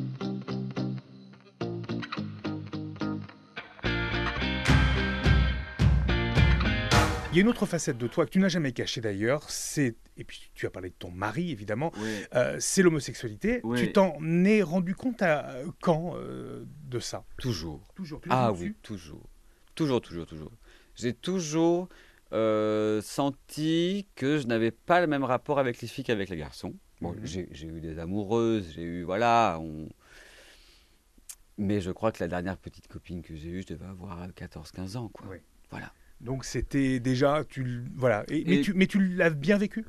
[7.30, 9.96] Il y a une autre facette de toi que tu n'as jamais cachée d'ailleurs, c'est,
[10.16, 11.92] et puis tu as parlé de ton mari évidemment,
[12.34, 13.60] euh, c'est l'homosexualité.
[13.76, 17.26] Tu t'en es rendu compte à quand euh, de ça?
[17.36, 17.86] Toujours.
[17.94, 18.22] Toujours.
[18.30, 19.28] ah oui, toujours.
[19.74, 20.52] Toujours, toujours, toujours.
[20.94, 21.90] J'ai toujours
[22.32, 26.74] euh, senti que je n'avais pas le même rapport avec les filles qu'avec les garçons.
[27.02, 27.26] Bon, mhm.
[27.26, 29.60] j'ai eu des amoureuses, j'ai eu voilà,
[31.58, 34.96] Mais je crois que la dernière petite copine que j'ai eue, je devais avoir 14-15
[34.96, 35.08] ans.
[35.08, 35.26] Quoi.
[35.30, 35.36] Oui.
[35.70, 35.92] Voilà.
[36.20, 38.24] Donc c'était déjà, tu, voilà.
[38.28, 39.84] Et- mais, Et- tu, mais tu l'as bien vécu?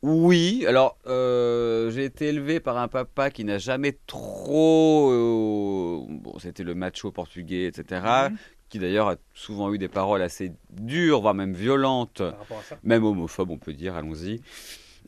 [0.00, 5.10] Oui, alors euh, j'ai été élevé par un papa qui n'a jamais trop...
[5.10, 8.28] euh, bon, c'était le macho portugais, etc.
[8.28, 8.36] Mhm.
[8.68, 12.18] Qui d'ailleurs a souvent eu des paroles assez dures, voire même violentes.
[12.18, 12.78] par rapport à ça?
[12.84, 14.40] Même homophobe, on peut dire, allons-y.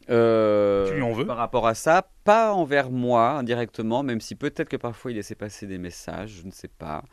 [0.08, 1.24] Euh, Tu lui en veux?
[1.26, 5.34] Par rapport à ça, pas envers moi indirectement, même si peut-être que parfois il laissait
[5.36, 7.04] passer des messages, je ne sais pas.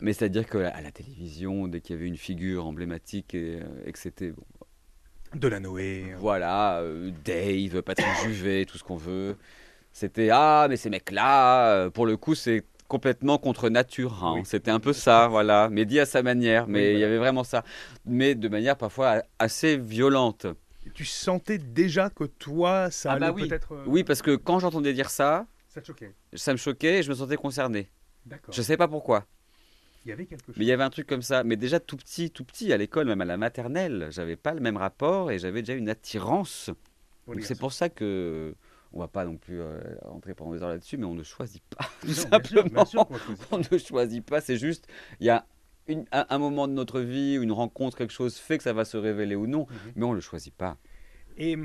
[0.00, 3.92] Mais c'est-à-dire qu'à la télévision, dès qu'il y avait une figure emblématique et, euh, et
[3.92, 4.44] que c'était, bon,
[5.34, 6.14] De la Noé.
[6.18, 9.36] voilà, euh, Dave, Patrick Juvet, tout ce qu'on veut,
[9.92, 14.22] c'était Ah, mais ces mecs-là, euh, pour le coup, c'est complètement contre nature.
[14.24, 14.34] hein.
[14.36, 14.42] Oui.
[14.44, 16.66] C'était un peu ça, voilà, mais dit à sa manière.
[16.68, 17.64] Mais Oui, il y avait vraiment ça.
[18.04, 20.46] Mais de manière parfois assez violente.
[20.94, 23.48] Tu sentais déjà que toi, ça Ah allait bah oui.
[23.48, 23.82] peut-être.
[23.86, 26.14] Oui, parce que quand j'entendais dire ça, Ça te choquait.
[26.34, 27.88] ça me choquait et je me sentais concerné.
[28.24, 28.54] D'accord.
[28.54, 29.24] Je sais pas pourquoi,
[30.06, 30.54] Il y avait quelque chose.
[30.56, 31.42] mais il y avait un truc comme ça.
[31.42, 34.60] Mais déjà tout petit, tout petit, à l'école, même à la maternelle, j'avais pas le
[34.60, 36.70] même rapport et j'avais déjà une attirance.
[37.24, 38.54] Pour les Donc c'est pour ça que
[38.92, 41.62] on va pas non plus euh, rentrer pendant des heures là-dessus, mais on ne choisit
[41.76, 41.84] pas.
[42.00, 43.06] Tout Non, bien sûr, simplement, bien sûr
[43.50, 44.40] on ne choisit pas.
[44.40, 44.86] C'est juste,
[45.18, 45.44] il y a
[45.88, 48.84] une- un, un moment de notre vie, une rencontre, quelque chose fait que ça va
[48.84, 49.92] se révéler ou non, Mhm.
[49.96, 50.78] mais on le choisit pas.
[51.36, 51.56] Et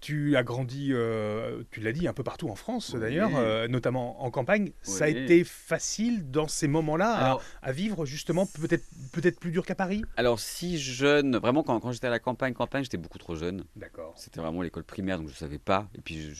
[0.00, 3.00] tu as grandi, euh, tu l'as dit, un peu partout en France Oui.
[3.00, 4.72] d'ailleurs, euh, notamment en campagne.
[4.82, 9.74] Ça a été facile dans ces moments-là à- vivre justement peut-être peut-être plus dur qu'à
[9.74, 10.02] Paris?
[10.16, 13.64] Alors si jeune, vraiment quand, quand j'étais à la campagne, campagne, j'étais beaucoup trop jeune.
[13.76, 14.14] D'accord.
[14.16, 15.88] C'était vraiment l'école primaire, donc je savais pas.
[15.94, 16.32] Et puis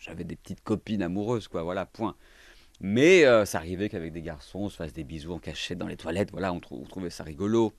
[0.00, 1.62] j'avais des petites copines amoureuses, quoi.
[1.62, 2.16] Voilà, point.
[2.80, 5.88] Mais euh, ça arrivait qu'avec des garçons, on se fasse des bisous en cachette dans
[5.88, 6.30] les toilettes.
[6.30, 7.72] Voilà, on, trou- on trouvait ça rigolo.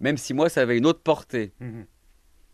[0.00, 1.52] Même si moi, ça avait une autre portée.
[1.60, 1.86] Mhm.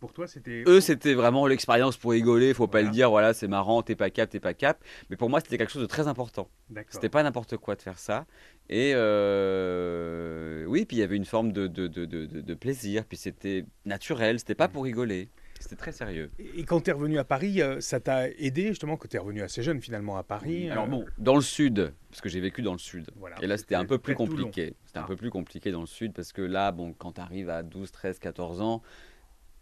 [0.00, 0.64] Pour toi, c'était.
[0.66, 2.54] Eux, c'était vraiment l'expérience pour rigoler.
[2.54, 2.88] Faut pas Voilà.
[2.88, 3.10] le dire.
[3.10, 4.82] Voilà, c'est marrant, t'es pas cap, t'es pas cap.
[5.10, 6.48] Mais pour moi, c'était quelque chose de très important.
[6.70, 6.90] D'accord.
[6.94, 8.24] C'était pas n'importe quoi de faire ça.
[8.70, 12.54] Et euh, oui, puis il y avait une forme de, de, de, de- de- de
[12.54, 13.04] plaisir.
[13.04, 14.38] Puis c'était naturel.
[14.38, 15.28] C'était pas pour rigoler.
[15.58, 16.30] C'était très sérieux.
[16.56, 19.18] Et quand tu es revenu à Paris, euh, ça t'a aidé justement que tu es
[19.18, 22.40] revenu assez jeune finalement à Paris Alors euh, bon, dans le sud, parce que j'ai
[22.40, 23.10] vécu dans le sud.
[23.16, 24.74] Voilà, Et là, c'était un peu plus compliqué.
[24.86, 25.06] C'était un Ah.
[25.06, 27.90] peu plus compliqué dans le sud parce que là, bon, quand tu arrives à 12,
[27.90, 28.80] 13, 14 ans,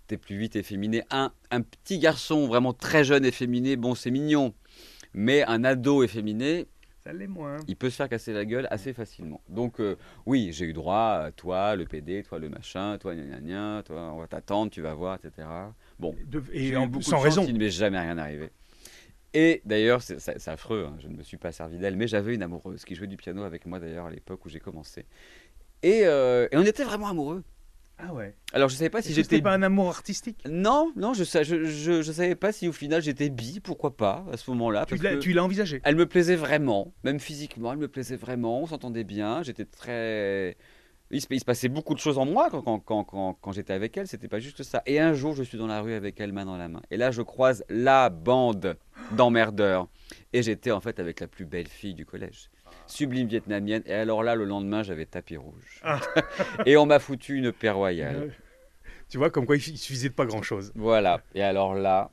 [0.08, 1.02] t'es plus vite efféminé.
[1.10, 4.52] Un, un petit garçon vraiment très jeune efféminé, bon, c'est mignon.
[5.14, 6.66] Mais un ado efféminé,
[7.04, 7.56] Ça l'est moins.
[7.68, 9.40] il peut se faire casser la gueule assez facilement.
[9.48, 13.40] Donc, euh, oui, j'ai eu droit à toi, le PD, toi, le machin, toi, gna
[13.40, 15.46] gna toi, on va t'attendre, tu vas voir, etc.
[15.98, 17.44] Bon, De- et eu en- beaucoup sans de raison.
[17.46, 18.50] Il ne m'est jamais rien arrivé.
[19.34, 22.42] Et d'ailleurs, c'est affreux, hein, je ne me suis pas servi d'elle, mais j'avais une
[22.42, 25.04] amoureuse qui jouait du piano avec moi d'ailleurs à l'époque où j'ai commencé.
[25.82, 27.42] Et, euh, et on était vraiment amoureux.
[27.98, 28.36] Ah ouais.
[28.52, 29.22] Alors je ne savais pas si j'étais.
[29.36, 30.38] c'était pas un amour artistique?
[30.48, 33.96] Non, non, je ne je, je, je savais pas si au final j'étais bi, pourquoi
[33.96, 34.86] pas, à ce moment-là.
[34.86, 35.80] Tu l'as envisagé?
[35.82, 40.56] Elle me plaisait vraiment, même physiquement, elle me plaisait vraiment, on s'entendait bien, j'étais très.
[41.10, 43.52] Il se, il se passait beaucoup de choses en moi quand, quand, quand, quand, quand
[43.52, 44.82] j'étais avec elle, c'était pas juste ça.
[44.84, 46.82] Et un jour, je suis dans la rue avec elle, main dans la main.
[46.90, 48.76] Et là, je croise la bande
[49.12, 49.88] d'emmerdeurs.
[50.34, 52.50] Et j'étais en fait avec la plus belle fille du collège.
[52.88, 53.82] Sublime vietnamienne.
[53.86, 55.80] Et alors là, le lendemain, j'avais tapis rouge.
[55.82, 56.00] Ah.
[56.66, 58.34] et on m'a foutu une paire royale.
[59.08, 60.72] Tu vois, comme quoi il il suffisait de pas grand-chose.
[60.74, 61.22] Voilà.
[61.34, 62.10] Et alors là,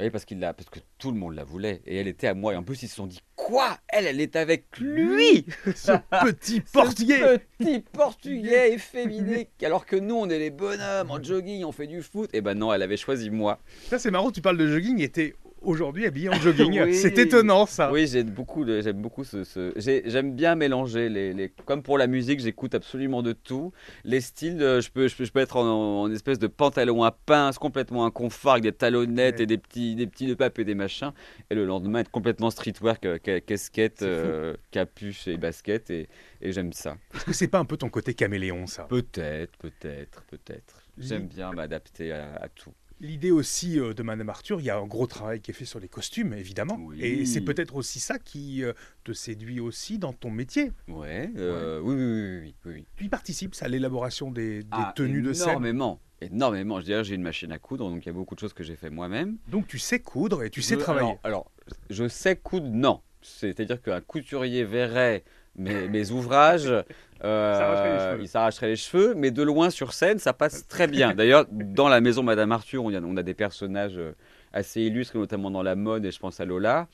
[0.00, 1.80] oui, parce, qu'il l'a, parce que tout le monde la voulait.
[1.86, 2.52] Et elle était à moi.
[2.52, 3.78] Et en plus, ils se sont dit Quoi?
[3.88, 5.92] Elle, elle est avec lui Ce
[6.24, 9.50] petit portugais Ce petit portugais efféminé.
[9.62, 12.28] Alors que nous, on est les bonhommes en jogging, on fait du foot.
[12.32, 13.60] Et ben non, elle avait choisi moi.
[13.88, 15.34] Ça, c'est marrant, tu parles de jogging et t'es
[15.64, 16.80] aujourd'hui habillé en jogging.
[16.84, 16.94] Oui.
[16.94, 17.90] C'est étonnant, ça.
[17.92, 19.44] Oui, j'aime beaucoup, de- j'aime beaucoup ce.
[19.44, 23.72] ce- j'ai- j'aime bien mélanger les, les- Comme pour la musique, j'écoute absolument de tout.
[24.04, 27.02] Les styles, euh, je peux, je peux, je peux être en, en espèce de pantalon
[27.04, 29.42] à pince, complètement inconfort, avec des talonnettes Ouais.
[29.44, 31.12] et des petits, des petits papes et des machins.
[31.50, 35.90] Et le lendemain, être complètement streetwear, ca- casquette, euh, capuche et basket.
[35.90, 36.08] Et,
[36.42, 36.96] et j'aime ça.
[37.14, 38.84] Est-ce que c'est pas un peu ton côté caméléon, ça?
[38.84, 40.82] Peut-être, peut-être, peut-être.
[40.98, 42.70] J'aime bien m'adapter à, à tout.
[43.00, 45.64] L'idée aussi euh, de Madame Arthur, il y a un gros travail qui est fait
[45.64, 46.78] sur les costumes, évidemment.
[46.80, 47.02] Oui.
[47.02, 50.70] Et c'est peut-être aussi ça qui euh, te séduit aussi dans ton métier.
[50.88, 52.86] Ouais, euh, oui, oui, oui, oui, oui, oui.
[52.96, 55.48] Tu y participes à l'élaboration des, des Ah, tenues de scène.
[55.50, 56.80] Énormément, énormément.
[56.80, 58.62] Je dirais j'ai une machine à coudre, donc il y a beaucoup de choses que
[58.62, 59.36] j'ai fait moi-même.
[59.48, 61.18] Donc tu sais coudre et tu sais Je- travailler.
[61.24, 63.00] Alors, alors, je sais coudre, non.
[63.22, 65.24] C'est-à-dire qu'un couturier verrait
[65.56, 66.72] mes, mes ouvrages,
[67.24, 71.14] euh, il s'arracherait les cheveux, mais de loin sur scène, ça passe très bien.
[71.14, 74.12] D'ailleurs, dans la maison Madame Arthur, on a, on a des personnages euh,
[74.52, 76.88] assez illustres, notamment dans la mode, et je pense à Lola.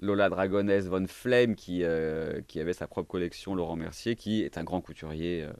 [0.00, 4.56] Lola Dragonesse von Flame, qui, euh, qui avait sa propre collection, Laurent Mercier, qui est
[4.56, 5.52] un grand couturier euh,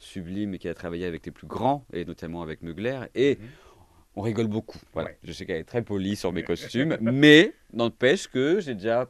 [0.00, 2.98] sublime et qui a travaillé avec les plus grands, et notamment avec Mugler.
[3.14, 3.46] Et Mhm.
[4.16, 4.78] on rigole beaucoup.
[4.92, 5.10] Voilà.
[5.10, 5.18] Ouais.
[5.22, 9.08] Je sais qu'elle est très polie sur mes costumes, mais n'empêche que j'ai déjà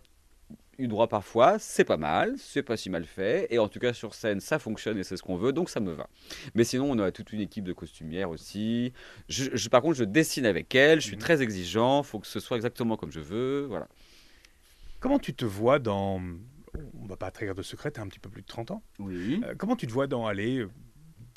[0.79, 3.93] eu droit parfois, c'est pas mal, c'est pas si mal fait, et en tout cas
[3.93, 6.09] sur scène ça fonctionne et c'est ce qu'on veut, donc ça me va.
[6.55, 8.93] Mais sinon on a toute une équipe de costumières aussi.
[9.29, 11.23] Je, par contre je dessine avec elle, je suis mhm.
[11.23, 13.89] très exigeant, faut que ce soit exactement comme je veux, voilà.
[15.01, 16.21] Comment tu te vois dans,
[17.01, 18.83] on va pas trahir de secret, tu as un petit peu plus de 30 ans.
[18.99, 19.41] Oui.
[19.45, 20.67] Euh, comment tu te vois dans, aller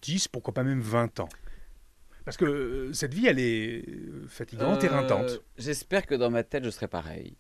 [0.02, 1.30] 10, pourquoi pas même 20 ans?
[2.28, 3.86] Parce que euh, cette vie, elle est
[4.28, 5.30] fatigante et éreintante.
[5.30, 7.38] Euh, j'espère que dans ma tête, je serai pareil.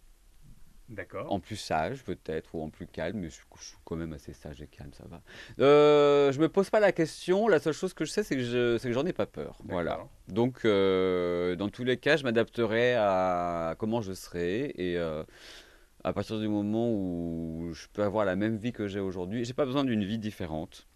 [0.89, 1.31] D'accord.
[1.31, 4.61] En plus sage, peut-être, ou en plus calme, mais je, suis quand même assez sage
[4.61, 5.21] et calme, ça va.
[5.59, 7.47] Euh, je me pose pas la question.
[7.47, 9.59] La seule chose que je sais, c'est que, je, que j'en ai pas peur.
[9.65, 10.07] Voilà.
[10.29, 14.73] Donc, euh, dans tous les cas, je m'adapterai à comment je serai.
[14.77, 19.43] Et à partir du moment où je peux avoir la même vie que j'ai aujourd'hui,
[19.43, 20.87] j'ai pas besoin d'une vie différente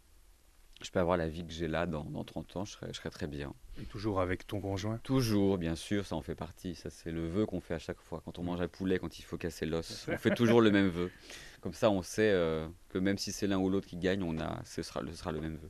[0.85, 2.97] je peux avoir la vie que j'ai là dans, dans 30 ans, je serais, je
[2.97, 3.53] serais, très bien.
[3.81, 6.75] Et toujours avec ton conjoint Toujours, bien sûr, ça en fait partie.
[6.75, 8.21] Ça, c'est le vœu qu'on fait à chaque fois.
[8.23, 10.89] Quand on mange un poulet, quand il faut casser l'os, on fait toujours le même
[10.89, 11.09] vœu.
[11.61, 14.39] Comme ça, on sait euh, que même si c'est l'un ou l'autre qui gagne, on
[14.39, 15.69] a, ce, sera, ce sera le même vœu.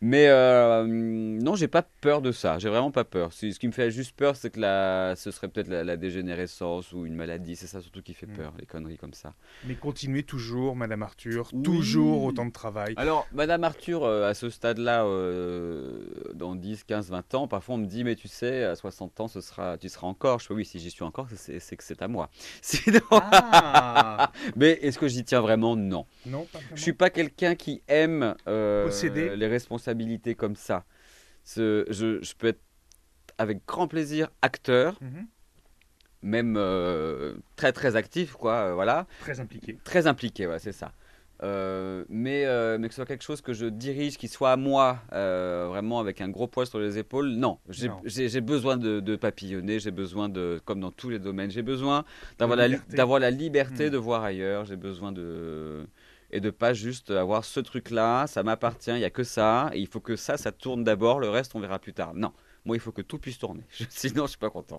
[0.00, 2.58] Mais euh, non, j'ai pas peur de ça.
[2.60, 3.32] J'ai vraiment pas peur.
[3.32, 7.04] Ce qui me fait juste peur, c'est que la, ce serait peut-être la, dégénérescence ou
[7.04, 7.56] une maladie.
[7.56, 8.36] C'est ça surtout qui fait mm.
[8.36, 9.34] peur, les conneries comme ça.
[9.66, 12.94] Mais continuez toujours, Madame Arthur, toujours autant de travail.
[12.96, 16.00] Alors, Madame Arthur, euh, à ce stade-là, euh,
[16.34, 19.28] dans 10, 15, 20 ans, parfois on me dit, mais tu sais, à 60 ans,
[19.28, 20.40] ce sera, tu seras encore.
[20.40, 22.30] Je fais oui, si j'y suis encore, c'est que c'est à moi.
[23.10, 24.32] Ah.
[24.56, 25.76] mais est-ce que j'y tiens vraiment?
[25.76, 26.06] Non.
[26.26, 29.36] Non, pas Je suis pas quelqu'un qui aime Posséder.
[29.36, 30.84] les responsabilités comme ça.
[31.46, 32.60] Je, je, peux être
[33.38, 35.26] avec grand plaisir acteur, mhm.
[36.22, 39.06] même euh, très très actif, quoi, euh, voilà.
[39.20, 39.78] Très impliqué.
[39.84, 40.92] Très impliqué, ouais, c'est ça.
[41.42, 42.46] Euh, mais,
[42.78, 46.20] mais que ce soit quelque chose que je dirige, qui soit à moi, vraiment avec
[46.20, 47.58] un gros poids sur les épaules, non.
[47.68, 52.04] J'ai besoin de, de papillonner, j'ai besoin de, comme dans tous les domaines, j'ai besoin
[52.38, 53.90] d'avoir la, d'avoir la liberté mhm.
[53.90, 55.86] de voir ailleurs, j'ai besoin de
[56.30, 59.78] et de pas juste avoir ce truc-là, ça m'appartient, il y a que ça, et
[59.78, 62.12] il faut que ça, ça tourne d'abord, le reste on verra plus tard.
[62.14, 62.32] Non,
[62.64, 64.78] moi il faut que tout puisse tourner, sinon je suis pas content.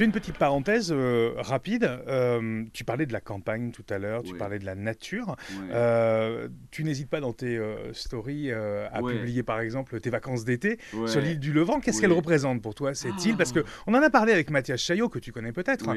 [0.00, 1.84] Fais une petite parenthèse euh, rapide.
[1.84, 5.36] Euh, tu parlais de la campagne tout à l'heure, tu parlais de la nature.
[5.72, 7.60] Euh, tu n'hésites pas dans tes
[7.92, 11.80] stories à publier par exemple tes vacances d'été sur l'île du Levant.
[11.80, 13.36] Qu'est-ce qu'elle représente pour toi cette île?
[13.36, 15.94] Parce que on en a parlé avec Mathias Chaillot, que tu connais peut-être,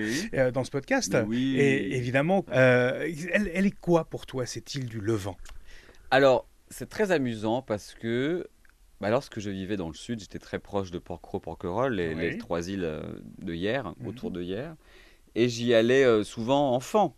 [0.52, 1.16] dans ce podcast.
[1.32, 5.38] Et évidemment, elle, elle est quoi pour toi cette île du Levant?
[6.12, 8.48] Alors, c'est très amusant parce que
[9.04, 12.38] bah, lorsque je vivais dans le sud, j'étais très proche de Porquerolles, Porquerolles, les, les
[12.38, 13.02] trois îles euh,
[13.40, 14.08] de Hier, mhm.
[14.08, 14.78] autour de Hier.
[15.36, 17.14] Et j'y allais euh, souvent enfant.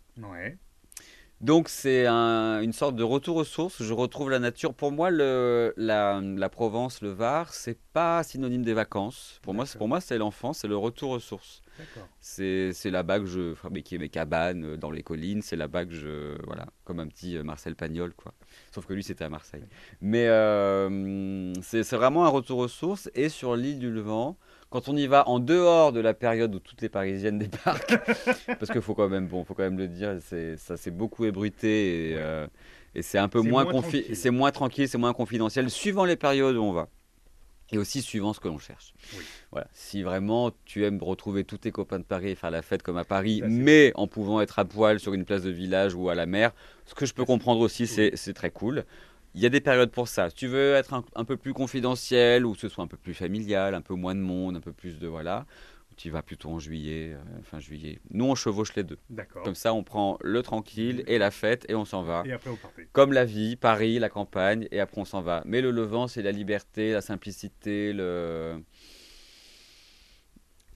[1.45, 3.83] Donc c'est une sorte de retour aux sources.
[3.83, 4.73] Je retrouve la nature.
[4.73, 9.39] Pour moi, le, la, la, Provence, le Var, c'est pas synonyme des vacances.
[9.43, 11.61] Pour moi, pour moi, c'est l'enfance, c'est le retour aux sources.
[12.19, 15.43] C'est là-bas que je fabriquais mes cabanes euh, dans les collines.
[15.43, 18.33] C'est là-bas que je voilà, comme un petit Marcel Pagnol quoi.
[18.73, 19.65] Sauf que lui, c'était à Marseille.
[20.01, 23.11] Mais euh, c'est vraiment un retour aux sources.
[23.13, 24.35] Et sur l'île du Levant,
[24.75, 27.97] quand on y va en dehors de la période où toutes les Parisiennes débarquent,
[28.59, 30.17] parce qu'il faut quand même, bon, faut quand même le dire,
[30.57, 32.45] ça s'est beaucoup ébruité et, euh,
[32.93, 33.65] et c'est un peu moins,
[34.13, 36.89] c'est moins tranquille, c'est moins confidentiel, suivant les périodes où on va.
[37.71, 38.93] Et aussi suivant ce que l'on cherche.
[39.51, 39.67] Voilà.
[39.71, 42.97] Si vraiment tu aimes retrouver tous tes copains de Paris et faire la fête comme
[42.97, 46.15] à Paris, mais en pouvant être à poil sur une place de village ou à
[46.15, 46.51] la mer,
[46.85, 48.83] ce que je peux comprendre aussi, c'est très cool.
[49.35, 50.29] Il y a des périodes pour ça.
[50.29, 53.13] Si tu veux être un, peu plus confidentiel ou que ce soit un peu plus
[53.13, 55.45] familial, un peu moins de monde, un peu plus de voilà,
[55.97, 57.99] tu vas plutôt en juillet, euh, fin juillet.
[58.11, 58.97] Nous, on chevauche les deux.
[59.09, 59.43] D'accord.
[59.43, 62.23] Comme ça, on prend le tranquille et la fête et on s'en va.
[62.25, 62.87] Et après, vous partez.
[62.93, 65.41] Comme la vie, Paris, la campagne, et après, on s'en va.
[65.45, 68.61] Mais le Levant, c'est la liberté, la simplicité, le.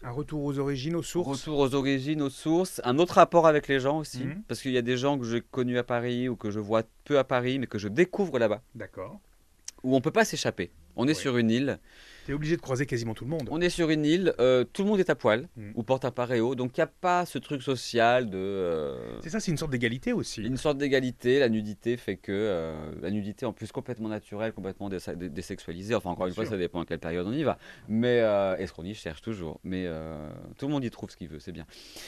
[0.02, 2.82] Un retour aux origines, aux sources Retour aux origines, aux sources.
[2.86, 4.24] Un autre rapport avec les gens aussi.
[4.24, 4.44] Mhm.
[4.48, 6.84] Parce qu'il y a des gens que j'ai connus à Paris ou que je vois
[7.04, 8.62] peu à Paris, mais que je découvre là-bas.
[8.76, 9.20] D'accord.
[9.84, 10.72] Où on ne peut pas s'échapper.
[10.96, 11.80] On est sur une île
[12.34, 13.48] obligé de croiser quasiment tout le monde.
[13.52, 15.72] On est sur une île, euh, tout le monde est à poil mm.
[15.76, 18.38] ou porte un paréo, donc il n'y a pas ce truc social de.
[18.38, 20.42] Euh, c'est ça, c'est une sorte d'égalité aussi.
[20.42, 21.40] Une sorte d'égalité.
[21.40, 25.96] La nudité fait que euh, la nudité en plus complètement naturelle, complètement désexualisée.
[25.96, 27.58] Enfin encore une fois, ça dépend à quelle période on y va.
[27.88, 28.18] Mais
[28.60, 29.88] est-ce qu'on y cherche toujours Mais
[30.58, 31.66] tout le monde y trouve ce qu'il veut, c'est bien.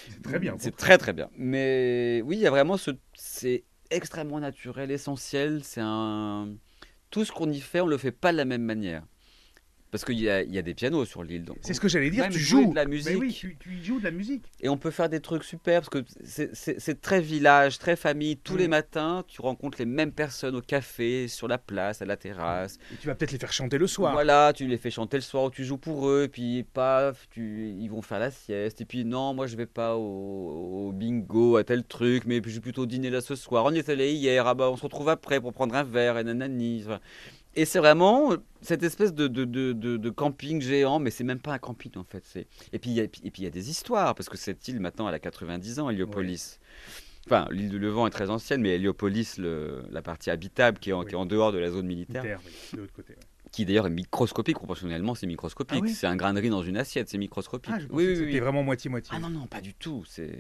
[0.10, 0.56] C'est très bien.
[0.58, 1.30] C'est très très bien.
[1.38, 5.62] Mais oui, il y a vraiment ce, c'est extrêmement naturel, essentiel.
[5.64, 6.50] C'est un
[7.12, 9.04] tout ce qu'on y fait, on le fait pas de la même manière
[9.92, 11.44] Parce qu'il y, a- il y a des pianos sur l'île.
[11.44, 12.70] donc C'est ce que j'allais dire, tu joues.
[12.72, 13.20] de la Mais musique.
[13.20, 14.46] oui, tu, tu y joues de la musique.
[14.62, 18.38] Et on peut faire des trucs super parce que c'est- très village, très famille.
[18.38, 18.72] Tous les Mm.
[18.72, 22.78] matins, tu rencontres les mêmes personnes au café, sur la place, à la terrasse.
[22.94, 24.14] Et tu vas peut-être les faire chanter le soir.
[24.14, 27.28] Voilà, tu les fais chanter le soir ou tu joues pour eux, et puis paf,
[27.30, 28.80] tu, ils vont faire la sieste.
[28.80, 32.50] Et puis non, moi je vais pas au, au bingo, à tel truc, mais je
[32.56, 33.66] vais plutôt dîner là ce soir.
[33.66, 36.18] On y est allé hier, ah bah on se retrouve après pour prendre un verre
[36.18, 36.84] et nanani.
[36.86, 37.00] Enfin,
[37.56, 41.40] Et c'est vraiment cette espèce de, de, de, de- de camping géant, mais c'est même
[41.40, 42.24] pas un camping en fait.
[42.72, 45.20] Et puis il y a- y des histoires, parce que cette île maintenant elle a
[45.20, 46.60] 90 ans, Héliopolis.
[47.28, 50.94] Enfin, l'île du Levant est très ancienne, mais Héliopolis, le- la partie habitable qui est,
[50.94, 51.06] en, Oui.
[51.08, 53.14] qui est en dehors de la zone militaire, Terre, oui, de l'autre côté.
[53.14, 53.20] ouais.
[53.52, 55.80] Qui d'ailleurs est microscopique, proportionnellement c'est microscopique.
[55.82, 57.74] Ah oui c'est un grain de riz dans une assiette, c'est microscopique.
[57.76, 58.40] Ah, je oui, oui, c'était oui.
[58.40, 59.14] vraiment moitié-moitié.
[59.16, 60.04] Ah non, non, pas du tout.
[60.08, 60.32] C'est,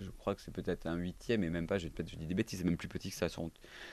[0.00, 2.58] je crois que c'est peut-être un huitième, et même pas, je, je dis des bêtises,
[2.60, 3.28] c'est même plus petit que ça.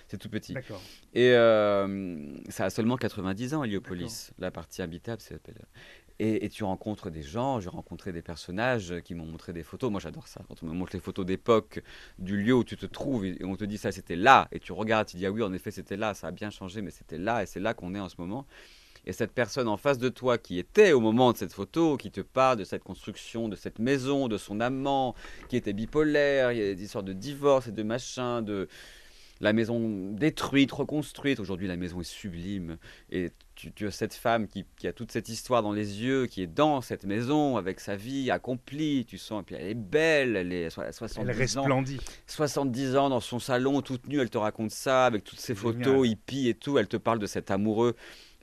[0.08, 0.54] C'est tout petit.
[0.54, 0.82] D'accord.
[1.14, 5.56] Et euh, ça a seulement 90 ans, Héliopolis, la partie habitable, s'appelle.
[6.20, 9.92] Et, tu rencontres des gens, j'ai rencontré des personnages qui m'ont montré des photos.
[9.92, 10.42] Moi, j'adore ça.
[10.48, 11.82] Quand on me montre les photos d'époque,
[12.20, 14.72] du lieu où tu te trouves, et on te dit ça, c'était là, et tu
[14.72, 17.18] regardes, tu dis ah oui, en effet, c'était là, ça a bien changé, mais c'était
[17.18, 18.46] là, et c'est là qu'on est en ce moment.
[19.06, 22.12] Et cette personne en face de toi qui était au moment de cette photo, qui
[22.12, 25.16] te parle de cette construction, de cette maison, de son amant,
[25.48, 28.68] qui était bipolaire, il y a des histoires de divorce et de machin, de
[29.42, 31.40] la maison détruite, reconstruite.
[31.40, 32.78] Aujourd'hui, la maison est sublime.
[33.12, 36.26] Et tu, tu as cette femme qui, qui a toute cette histoire dans les yeux,
[36.28, 39.06] qui est dans cette maison avec sa vie accomplie.
[39.06, 41.62] Tu sens, et puis elle est belle, elle est so- Elle 70 ans.
[41.64, 42.00] resplendit.
[42.28, 46.08] 70 ans dans son salon, toute nue, elle te raconte ça, avec toutes ses photos
[46.08, 46.78] hippies et tout.
[46.78, 47.96] Elle te parle de cet amoureux.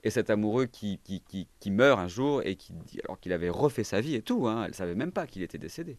[0.05, 2.73] Et cet amoureux qui, qui, qui, qui meurt un jour et qui
[3.05, 5.57] alors qu'il avait refait sa vie et tout, hein, elle savait même pas qu'il était
[5.57, 5.97] décédé.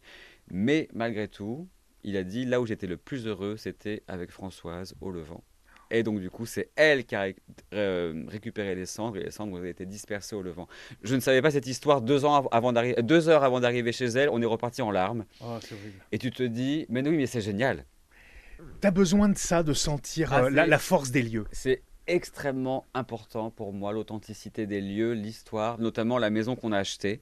[0.51, 1.67] Mais malgré tout,
[2.05, 5.43] il a dit là où j'étais le plus heureux, c'était avec Françoise au Levant.
[5.91, 7.37] Et donc du coup, c'est elle qui a ré-
[7.75, 10.67] euh, récupéré les cendres et les cendres ont été dispersées au Levant.
[11.03, 13.93] Je ne savais pas cette histoire deux, ans av- avant d'arriver, deux heures avant d'arriver
[13.93, 14.29] chez elle.
[14.31, 15.25] On est reparti en larmes.
[15.41, 16.03] Oh, horrible.
[16.11, 17.85] Et tu te dis, mais oui, mais c'est génial.
[18.81, 21.45] T'as besoin de ça, de sentir Ah, euh, la, force des lieux.
[21.53, 27.21] C'est extrêmement important pour moi, l'authenticité des lieux, l'histoire, notamment la maison qu'on a achetée.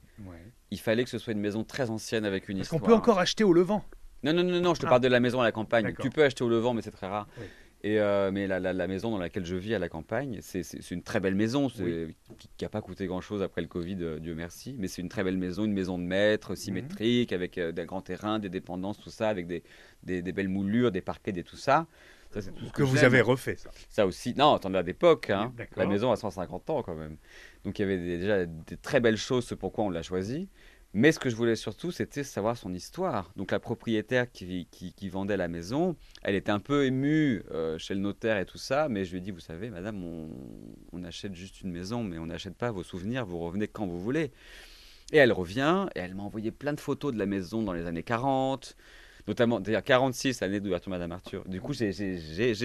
[0.71, 2.91] Il fallait que ce soit une maison très ancienne avec une Parce qu'on histoire.
[2.91, 3.83] peut encore acheter au Levant.
[4.23, 4.89] Non, non, non, non, je te Ah.
[4.89, 5.93] parle de la maison à la campagne.
[5.99, 7.27] Tu peux acheter au Levant, mais c'est très rare.
[7.39, 7.45] Oui.
[7.85, 10.61] Et euh, mais la, la- la maison dans laquelle je vis à la campagne, c'est
[10.91, 12.15] une très belle maison, qui
[12.61, 14.73] n'a pas coûté grand-chose après le Covid, euh, Dieu merci.
[14.79, 16.07] Mais c'est une très belle maison, une maison de Mhm.
[16.09, 19.63] maître, symétrique, avec euh, des grands terrains, des dépendances, tout ça, avec des,
[20.03, 21.85] des, des belles moulures, des parquets, des tout ça.
[22.31, 23.69] Ça, c'est tout ce Que vous avez refait, ça.
[23.89, 24.33] Ça aussi.
[24.33, 25.29] Non, t'en as d'époque.
[25.29, 25.53] Hein.
[25.75, 27.17] La maison a 150 ans quand même.
[27.65, 30.47] Donc il y avait des- déjà des très belles choses, c'est pourquoi on l'a choisi.
[30.95, 33.31] Mais ce que je voulais surtout, c'était savoir son histoire.
[33.35, 37.93] Donc la propriétaire qui, qui- vendait la maison, elle était un peu émue euh, chez
[37.95, 40.29] le notaire et tout ça, mais je lui ai dit, vous savez, madame, on,
[40.91, 43.99] on achète juste une maison, mais on n'achète pas vos souvenirs, vous revenez quand vous
[43.99, 44.31] voulez.
[45.11, 47.85] Et elle revient, et elle m'a envoyé plein de photos de la maison dans les
[47.85, 48.75] années 40,
[49.27, 51.43] notamment, d'ailleurs 46, l'année d'ouverture Madame Arthur.
[51.47, 51.91] Du coup, j'ai-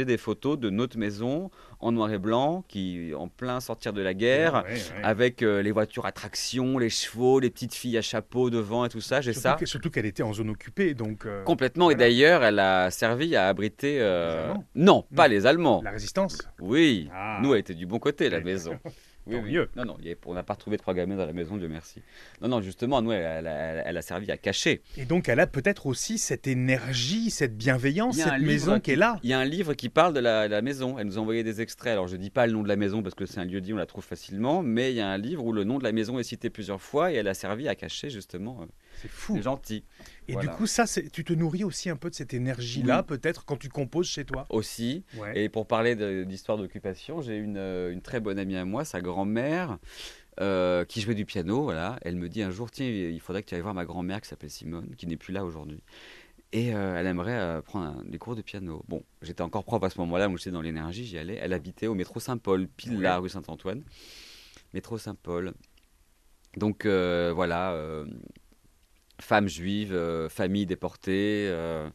[0.05, 4.14] des photos de notre maison en noir et blanc, qui en plein sortir de la
[4.14, 4.79] guerre, Ouais, ouais.
[5.03, 8.88] avec euh, les voitures à traction, les chevaux, les petites filles à chapeau devant et
[8.88, 9.21] tout ça.
[9.21, 11.90] J'ai ça que- Surtout qu'elle était en zone occupée, donc euh, complètement.
[11.90, 13.99] Et d'ailleurs, elle a servi à abriter.
[14.01, 14.64] euh, Les Allemands?
[14.75, 15.35] Non, pas Non.
[15.35, 15.81] les Allemands.
[15.85, 16.38] la résistance?
[16.61, 17.38] Oui, Ah.
[17.42, 18.79] nous, elle était du bon côté, la maison.
[19.29, 19.53] Oui, Tant oui.
[19.53, 19.69] mieux.
[19.77, 22.03] Non, non, on n'a pas retrouvé trois gamins dans la maison, Dieu merci.
[22.41, 24.81] Non, non, justement, nous, elle, elle a- elle a servi à cacher.
[24.97, 29.19] Et donc, elle a peut-être aussi cette énergie, cette bienveillance, cette maison qui- est là.
[29.23, 30.99] Il y a un livre qui parle de la, la maison.
[30.99, 31.93] Elle nous a envoyé des extraits.
[31.93, 33.73] Alors, je dis pas le nom de la maison parce que c'est un lieu dit,
[33.73, 34.62] on la trouve facilement.
[34.62, 36.81] Mais il y a un livre où le nom de la maison est cité plusieurs
[36.81, 38.67] fois et elle a servi à cacher, justement, euh,
[39.03, 39.37] C'est fou.
[39.37, 39.85] les gentils.
[40.29, 40.51] Et Voilà.
[40.51, 43.07] du coup, ça, tu te nourris aussi un peu de cette énergie-là, Oui.
[43.17, 44.45] peut-être, quand tu composes chez toi?
[44.51, 45.05] Aussi.
[45.17, 45.41] Ouais.
[45.45, 49.01] Et pour parler d'histoire d'occupation, j'ai une, euh, une très bonne amie à moi, sa
[49.01, 49.79] grand-mère,
[50.41, 51.62] euh, qui jouait du piano.
[51.62, 51.99] Voilà.
[52.03, 54.29] Elle me dit un jour, tiens, il faudrait que tu ailles voir ma grand-mère qui
[54.29, 55.83] s'appelle Simone, qui n'est plus là aujourd'hui.
[56.53, 58.83] Et euh, elle aimerait euh, prendre un- des cours de piano.
[58.88, 61.38] Bon, j'étais encore prof à ce moment-là, moi j'étais dans l'énergie, j'y allais.
[61.41, 63.03] Elle habitait au métro Saint-Paul, pile Ouais.
[63.03, 63.83] là, rue Saint-Antoine.
[64.75, 65.55] Métro Saint-Paul.
[66.57, 67.75] Donc voilà,
[69.21, 71.47] femme juive, euh, famille déportée.
[71.49, 71.89] euh,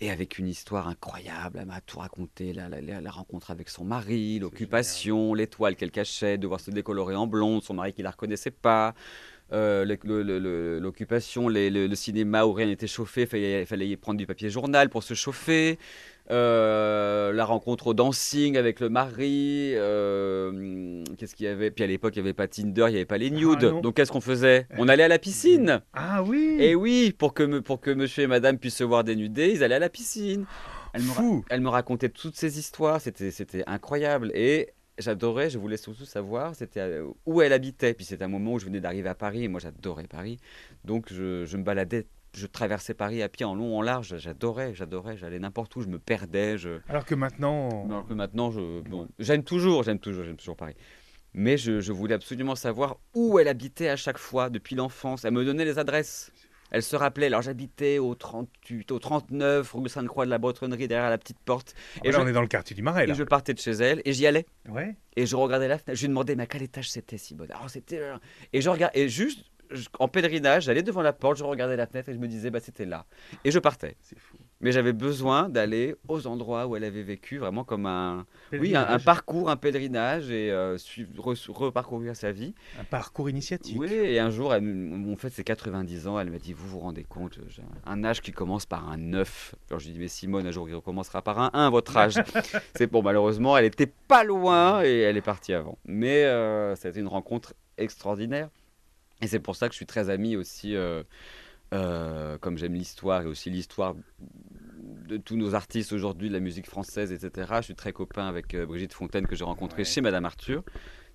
[0.00, 3.68] et avec une histoire incroyable, elle m'a tout raconté, la, la- la- la rencontre avec
[3.68, 8.10] son mari, l'occupation, l'étoile qu'elle cachait, devoir se décolorer en blonde, son mari qui la
[8.10, 8.94] reconnaissait pas,
[9.52, 13.88] euh, le- le- le- le- l'occupation, le, cinéma où rien n'était chauffé, il fallait, fallait
[13.88, 15.78] y prendre du papier journal pour se chauffer,
[16.30, 21.70] euh, la rencontre au dancing avec le mari, euh, qu'est-ce qu'il y avait?
[21.70, 23.80] Puis à l'époque, il n'y avait pas Tinder, il n'y avait pas les nudes, non.
[23.80, 24.66] donc qu'est-ce qu'on faisait?
[24.78, 28.24] On allait à la piscine Ah oui et oui, pour que, me- pour que monsieur
[28.24, 30.46] et madame puissent se voir dénudés, ils allaient à la piscine.
[30.92, 34.30] Elle me, elle me racontait toutes ces histoires, c'était c'était incroyable.
[34.34, 37.94] Et j'adorais, je voulais surtout savoir c'était euh, où elle habitait.
[37.94, 40.38] Puis c'était un moment où je venais d'arriver à Paris, et moi j'adorais Paris.
[40.84, 44.16] Donc je, je me baladais je traversais Paris à pied en long, en large.
[44.18, 45.16] J'adorais, j'adorais.
[45.16, 46.58] J'allais n'importe où, je me perdais.
[46.58, 46.80] Je...
[46.88, 47.86] Alors que maintenant.
[47.86, 48.80] Alors que maintenant, je...
[48.82, 50.74] bon, j'aime toujours, j'aime toujours, j'aime toujours Paris.
[51.32, 55.24] Mais je, je, voulais absolument savoir où elle habitait à chaque fois depuis l'enfance.
[55.24, 56.32] Elle me donnait les adresses.
[56.70, 57.26] Elle se rappelait.
[57.26, 61.74] Alors j'habitais au 38, au 39, rue Sainte-Croix de la Bretonnerie, derrière la petite porte.
[62.02, 63.06] Et là, on est dans le quartier du Marais.
[63.06, 63.14] Là.
[63.14, 64.46] Et je partais de chez elle et j'y allais.
[64.68, 64.96] Ouais.
[65.16, 65.96] Et je regardais la fenêtre.
[65.96, 68.00] Je lui demandais, mais à quel étage c'était si bon Alors c'était.
[68.52, 69.00] Et je regardais.
[69.00, 69.44] Et juste
[69.98, 72.60] en pèlerinage, j'allais devant la porte, je regardais la fenêtre et je me disais, bah,
[72.60, 73.06] c'était là.
[73.44, 73.96] Et je partais.
[74.00, 74.36] C'est fou.
[74.60, 78.98] Mais j'avais besoin d'aller aux endroits où elle avait vécu, vraiment comme un, oui, un,
[78.98, 80.78] parcours, un pèlerinage et euh,
[81.48, 82.54] reparcourir sa vie.
[82.80, 83.76] Un parcours initiatique.
[83.78, 84.64] Oui, et un jour, elle,
[85.12, 87.38] en fait, c'est 90 ans, elle m'a dit, vous vous rendez compte,
[87.84, 89.54] un âge qui commence par un 9.
[89.68, 92.14] Alors je lui dis, mais Simone, un jour, il recommencera par un 1, votre âge.
[92.74, 95.78] c'est bon, malheureusement, elle était pas loin et elle est partie avant.
[95.84, 98.48] Mais euh, ça a été une rencontre extraordinaire.
[99.20, 101.02] Et c'est pour ça que je suis très ami aussi, euh,
[101.72, 103.94] euh, comme j'aime l'histoire et aussi l'histoire
[105.08, 107.48] de tous nos artistes aujourd'hui, de la musique française, etc.
[107.58, 110.62] Je suis très copain avec euh, Brigitte Fontaine que j'ai rencontrée chez Madame Arthur.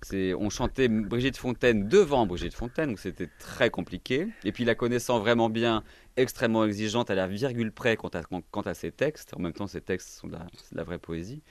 [0.02, 4.28] C'est, on chantait Brigitte Fontaine devant Brigitte Fontaine, donc c'était très compliqué.
[4.44, 5.84] Et puis la connaissant vraiment bien,
[6.16, 9.34] extrêmement exigeante à la virgule près quant à, quant à ses textes.
[9.36, 11.42] En même temps, ses textes sont de la, de la vraie poésie.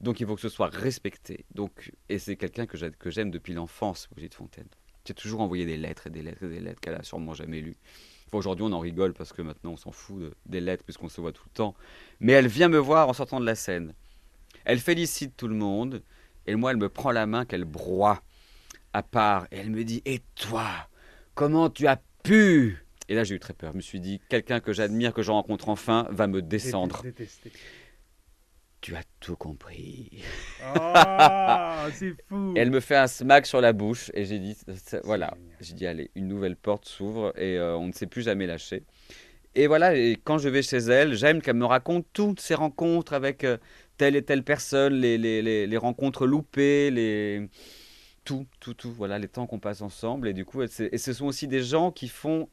[0.00, 1.44] Donc il faut que ce soit respecté.
[1.54, 4.68] Donc, et c'est quelqu'un que j'aime depuis l'enfance, Brigitte Fontaine.
[5.06, 7.60] J'ai toujours envoyé des lettres et des lettres et des lettres qu'elle a sûrement jamais
[7.60, 7.76] lues.
[8.32, 11.32] Aujourd'hui, on en rigole parce que maintenant, on s'en fout des lettres puisqu'on se voit
[11.32, 11.74] tout le temps.
[12.20, 13.94] Mais elle vient me voir en sortant de la scène.
[14.64, 16.02] Elle félicite tout le monde
[16.46, 18.22] et moi, elle me prend la main qu'elle broie
[18.92, 20.68] à part et elle me dit Et toi,
[21.34, 22.84] comment tu as pu?
[23.08, 23.72] Et là, j'ai eu très peur.
[23.72, 27.02] Je me suis dit Quelqu'un que j'admire, que je rencontre enfin, va me descendre.
[28.80, 30.22] Tu as tout compris.
[30.74, 30.92] Oh,
[31.92, 32.54] c'est fou.
[32.56, 34.56] elle me fait un smack sur la bouche et j'ai dit,
[35.04, 38.46] voilà, j'ai dit, allez, une nouvelle porte s'ouvre et euh, on ne s'est plus jamais
[38.46, 38.84] lâché.
[39.54, 43.12] Et voilà, et quand je vais chez elle, j'aime qu'elle me raconte toutes ses rencontres
[43.12, 43.58] avec euh,
[43.98, 47.48] telle et telle personne, les, les, les, les, rencontres loupées, les...
[48.24, 50.28] tout, tout, tout, voilà, les temps qu'on passe ensemble.
[50.28, 50.68] Et du coup, et
[50.98, 52.48] ce sont aussi des gens qui font,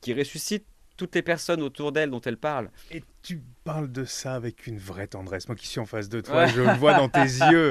[0.00, 0.66] qui ressuscitent
[0.98, 2.68] toutes les personnes autour d'elle dont elle parle.
[2.90, 5.48] Et tu parles de ça avec une vraie tendresse.
[5.48, 7.20] Moi qui suis en face de toi, je le vois dans tes
[7.50, 7.70] yeux.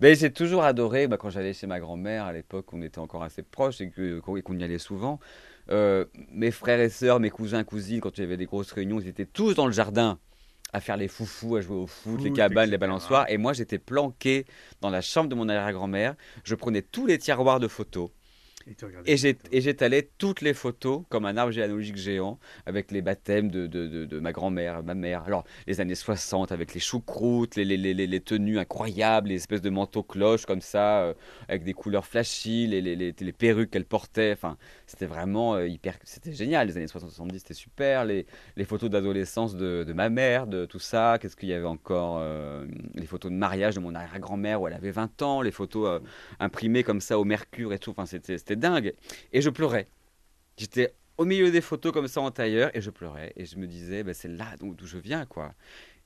[0.00, 3.22] Mais j'ai toujours adoré, bah, quand j'allais chez ma grand-mère, à l'époque, on était encore
[3.22, 3.92] assez proches et
[4.24, 5.20] qu'on y allait souvent.
[5.70, 9.00] Euh, mes frères et sœurs, mes cousins, cousines, quand il y avait des grosses réunions,
[9.00, 10.18] ils étaient tous dans le jardin
[10.72, 13.26] à faire les foufous, à jouer au foot, les cabanes, les balançoires.
[13.28, 14.46] Et moi, j'étais planqué
[14.80, 16.14] dans la chambre de mon arrière-grand-mère.
[16.44, 18.10] Je prenais tous les tiroirs de photos
[19.06, 19.16] et
[19.60, 24.18] j'étalais toutes les photos comme un arbre généalogique géant avec les baptêmes de, de, de,
[24.18, 25.22] ma grand-mère, ma mère.
[25.22, 29.62] Alors, les années 60 avec les choucroutes, les, les, les, les, tenues incroyables, les espèces
[29.62, 31.14] de manteaux cloches comme ça, euh,
[31.48, 34.32] avec des couleurs flashy, les, les, perruques qu'elle portait.
[34.32, 34.56] Enfin,
[34.86, 35.96] c'était vraiment euh, hyper.
[36.02, 36.66] C'était génial.
[36.66, 38.04] Les années 60-70, c'était super.
[38.04, 41.18] Les, les photos d'adolescence de, de, ma mère, de tout ça.
[41.20, 44.74] Qu'est-ce qu'il y avait encore euh, Les photos de mariage de mon arrière-grand-mère où elle
[44.74, 46.00] avait 20 ans, les photos
[46.40, 47.92] imprimées comme ça au mercure et tout.
[47.92, 48.94] Enfin, c'était dingue.
[49.32, 49.88] Et je pleurais.
[50.56, 53.32] J'étais au milieu des photos comme ça en tailleur et je pleurais.
[53.36, 55.54] Et je me disais, bah, c'est là d'où je viens, quoi.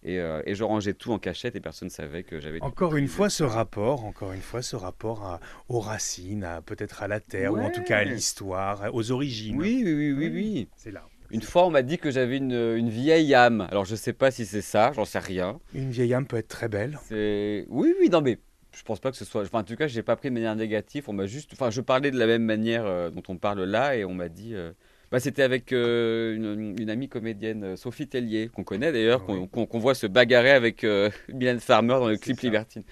[0.02, 2.62] Et, euh, et, je rangeais tout en cachette et personne ne savait que j'avais.
[2.62, 7.08] Encore une fois, ce rapport, encore une fois, ce rapport à, aux racines, peut-être à
[7.08, 9.58] la terre, ou en tout cas à l'histoire, aux origines.
[9.58, 10.30] Oui, oui, oui, oui.
[10.32, 10.68] oui.
[10.74, 11.06] C'est là.
[11.30, 13.68] Une fois, on m'a dit que j'avais une, une, vieille âme.
[13.70, 15.60] Alors, je ne sais pas si c'est ça, j'en sais rien.
[15.74, 16.98] Une vieille âme peut être très belle.
[17.10, 18.38] Oui, oui, non, mais
[18.72, 19.42] je pense pas que ce soit.
[19.42, 21.04] Enfin, en tout cas, je n'ai pas pris de manière négative.
[21.08, 21.52] On m'a juste.
[21.52, 24.28] Enfin, je parlais de la même manière euh, dont on parle là, et on m'a
[24.28, 24.54] dit.
[24.54, 24.72] Euh,
[25.10, 26.36] bah, c'était avec euh,
[26.78, 30.86] une, amie comédienne, Sophie Tellier, qu'on connaît d'ailleurs, qu'on voit se bagarrer avec
[31.28, 32.84] Mylène Farmer dans le clip Libertine.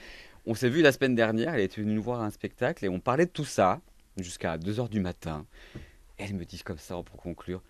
[0.44, 2.88] On s'est vu la semaine dernière, elle était venue nous voir à un spectacle et
[2.88, 3.80] on parlait de tout ça
[4.16, 5.46] jusqu'à 2h du matin.
[6.16, 7.62] elle me dit comme ça pour conclure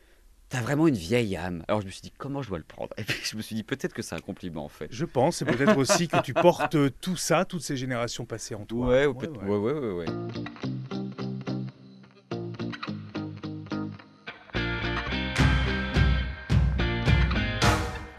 [0.49, 1.63] T'as vraiment une vieille âme.
[1.69, 2.89] Alors je me suis dit, comment je dois le prendre?
[2.97, 4.89] Et puis je me suis dit, peut-être que c'est un compliment en fait.
[4.91, 8.65] Je pense, c'est peut-être aussi que tu portes tout ça, toutes ces générations passées en
[8.65, 8.89] toi.
[8.89, 9.59] Ouais, ouais, ouais.
[9.59, 10.07] ouais, ouais, ouais.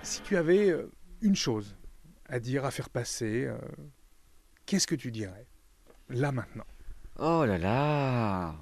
[0.04, 1.76] Si tu avais euh, une chose
[2.28, 3.58] à dire, à faire passer, euh,
[4.68, 5.48] qu'est-ce que tu dirais?
[6.10, 6.66] Là maintenant.
[7.18, 8.56] Oh là là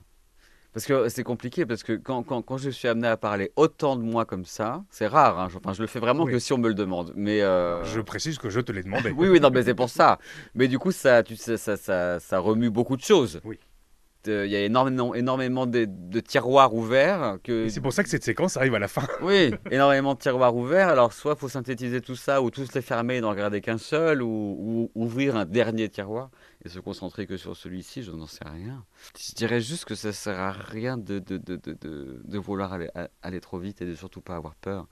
[0.77, 3.95] parce que c'est compliqué, parce que quand, quand, quand, je suis amené à parler autant
[3.95, 5.39] de moi comme ça, c'est rare.
[5.39, 7.13] Hein, enfin, je le fais vraiment que si on me le demande.
[7.15, 9.09] Mais euh, Je précise que je te l'ai demandé.
[9.17, 10.19] oui, oui, non, mais c'est pour ça.
[10.53, 13.41] Mais du coup, ça, tu sais, ça, ça, ça, remue beaucoup de choses.
[13.43, 13.57] Oui.
[14.27, 17.39] Il y a énormément, énormément de, de tiroirs ouverts.
[17.43, 17.69] Que...
[17.69, 19.07] C'est pour ça que cette séquence arrive à la fin.
[19.23, 20.89] oui, énormément de tiroirs ouverts.
[20.89, 23.79] Alors, soit il faut synthétiser tout ça, ou tous les fermer et n'en regarder qu'un
[23.79, 24.27] seul, ou,
[24.59, 26.29] ou, ouvrir un dernier tiroir.
[26.69, 28.85] Se concentrer que sur celui-ci, je n'en sais rien.
[29.17, 32.89] Je dirais juste que ça sert à rien de, de, de, de, de vouloir aller,
[33.21, 34.87] aller, trop vite et de surtout pas avoir peur,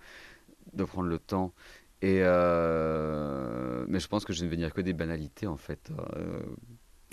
[0.73, 1.53] de prendre le temps.
[2.01, 5.91] Et euh, mais je pense que je ne vais dire que des banalités en fait.
[6.15, 6.41] Euh,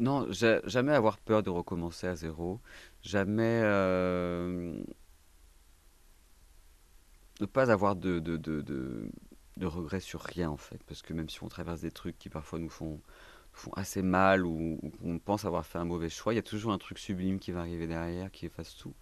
[0.00, 2.60] non, jamais avoir peur de recommencer à zéro,
[3.02, 4.82] jamais euh,
[7.40, 11.28] ne pas avoir de, de, de, de, regrets sur rien en fait, parce que même
[11.28, 13.00] si on traverse des trucs qui parfois nous font
[13.52, 16.72] font assez mal ou, qu'on pense avoir fait un mauvais choix, il y a toujours
[16.72, 18.94] un truc sublime qui va arriver derrière, qui efface tout.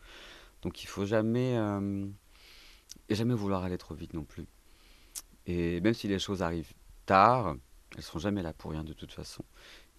[0.62, 2.06] Donc il faut jamais, euh,
[3.08, 4.46] jamais vouloir aller trop vite non plus.
[5.46, 6.74] Et même si les choses arrivent
[7.06, 7.56] tard,
[7.96, 9.44] elles seront jamais là pour rien de toute façon.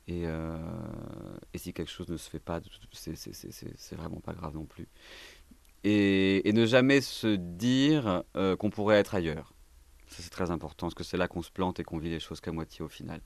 [0.07, 0.57] Et, euh,
[1.53, 2.59] et si quelque chose ne se fait pas,
[2.91, 4.87] c'est vraiment pas grave non plus.
[5.83, 9.53] Et, et ne jamais se dire euh, qu'on pourrait être ailleurs.
[10.07, 12.19] Ça c'est très important, parce que c'est là qu'on se plante et qu'on vit les
[12.19, 13.21] choses qu'à moitié au final.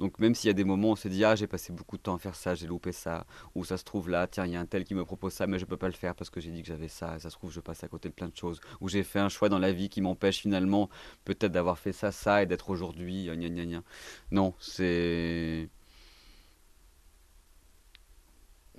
[0.00, 1.98] Donc même s'il y a des moments où on se dit ah j'ai passé beaucoup
[1.98, 4.52] de temps à faire ça, j'ai loupé ça, ou ça se trouve là, tiens il
[4.52, 6.30] y a un tel qui me propose ça mais je peux pas le faire parce
[6.30, 8.28] que j'ai dit que j'avais ça, ça se trouve je passe à côté de plein
[8.28, 10.88] de choses, ou j'ai fait un choix dans la vie qui m'empêche finalement
[11.26, 13.82] peut-être d'avoir fait ça, ça et d'être aujourd'hui, gna.
[14.30, 15.68] Non, c'est...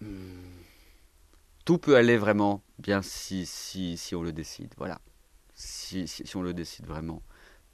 [0.01, 0.41] Hmm.
[1.65, 4.99] Tout peut aller vraiment bien si, si, si on le décide, voilà.
[5.53, 7.22] Si, si, si on le décide vraiment,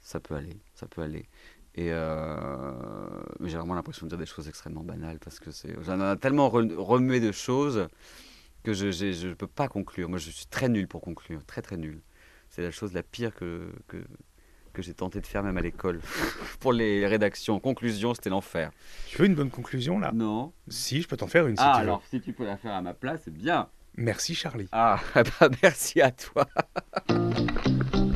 [0.02, 1.26] ça peut aller, ça peut aller.
[1.74, 2.72] Et euh,
[3.44, 6.48] j'ai vraiment l'impression de dire des choses extrêmement banales parce que c'est, j'en ai tellement
[6.48, 7.88] remué de choses
[8.62, 10.08] que je ne peux pas conclure.
[10.08, 12.00] Moi, je suis très nul pour conclure, très très nul.
[12.50, 13.98] C'est la chose la pire que, que,
[14.72, 16.00] que j'ai tenté de faire même à l'école.
[16.60, 18.70] pour les rédactions, conclusion, c'était l'enfer.
[19.08, 20.12] Tu veux une bonne conclusion là?
[20.12, 20.52] Non.
[20.68, 21.56] Si, je peux t'en faire une.
[21.56, 23.68] Si ah, alors si tu peux la faire à ma place, c'est bien.
[23.96, 24.68] Merci Charlie.
[24.72, 26.46] Ah, bah, merci à toi.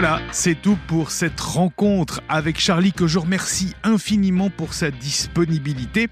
[0.00, 6.06] Voilà, c'est tout pour cette rencontre avec Charlie que je remercie infiniment pour sa disponibilité.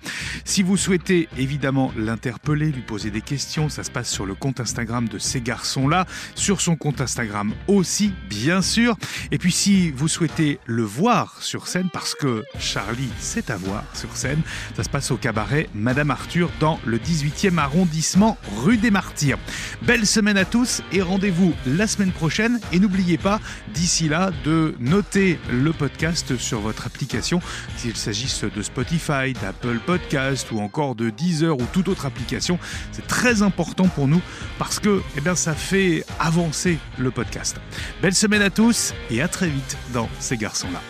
[0.45, 4.59] Si vous souhaitez évidemment l'interpeller, lui poser des questions, ça se passe sur le compte
[4.59, 8.97] Instagram de ces garçons-là, sur son compte Instagram aussi, bien sûr.
[9.31, 13.85] Et puis si vous souhaitez le voir sur scène, parce que Charlie, c'est à voir
[13.95, 14.41] sur scène,
[14.77, 19.39] ça se passe au cabaret Madame Arthur dans le 18e arrondissement rue des Martyrs.
[19.83, 22.59] Belle semaine à tous et rendez-vous la semaine prochaine.
[22.73, 23.39] Et n'oubliez pas,
[23.77, 27.41] d'ici là de noter le podcast sur votre application,
[27.77, 32.59] s'il s'agisse de Spotify, d'Apple Podcast ou encore de Deezer ou toute autre application.
[32.91, 34.23] C'est très important pour nous
[34.59, 37.57] parce que eh bien, ça fait avancer le podcast.
[38.01, 40.81] Belle semaine à tous et à très vite dans ces garçons-là.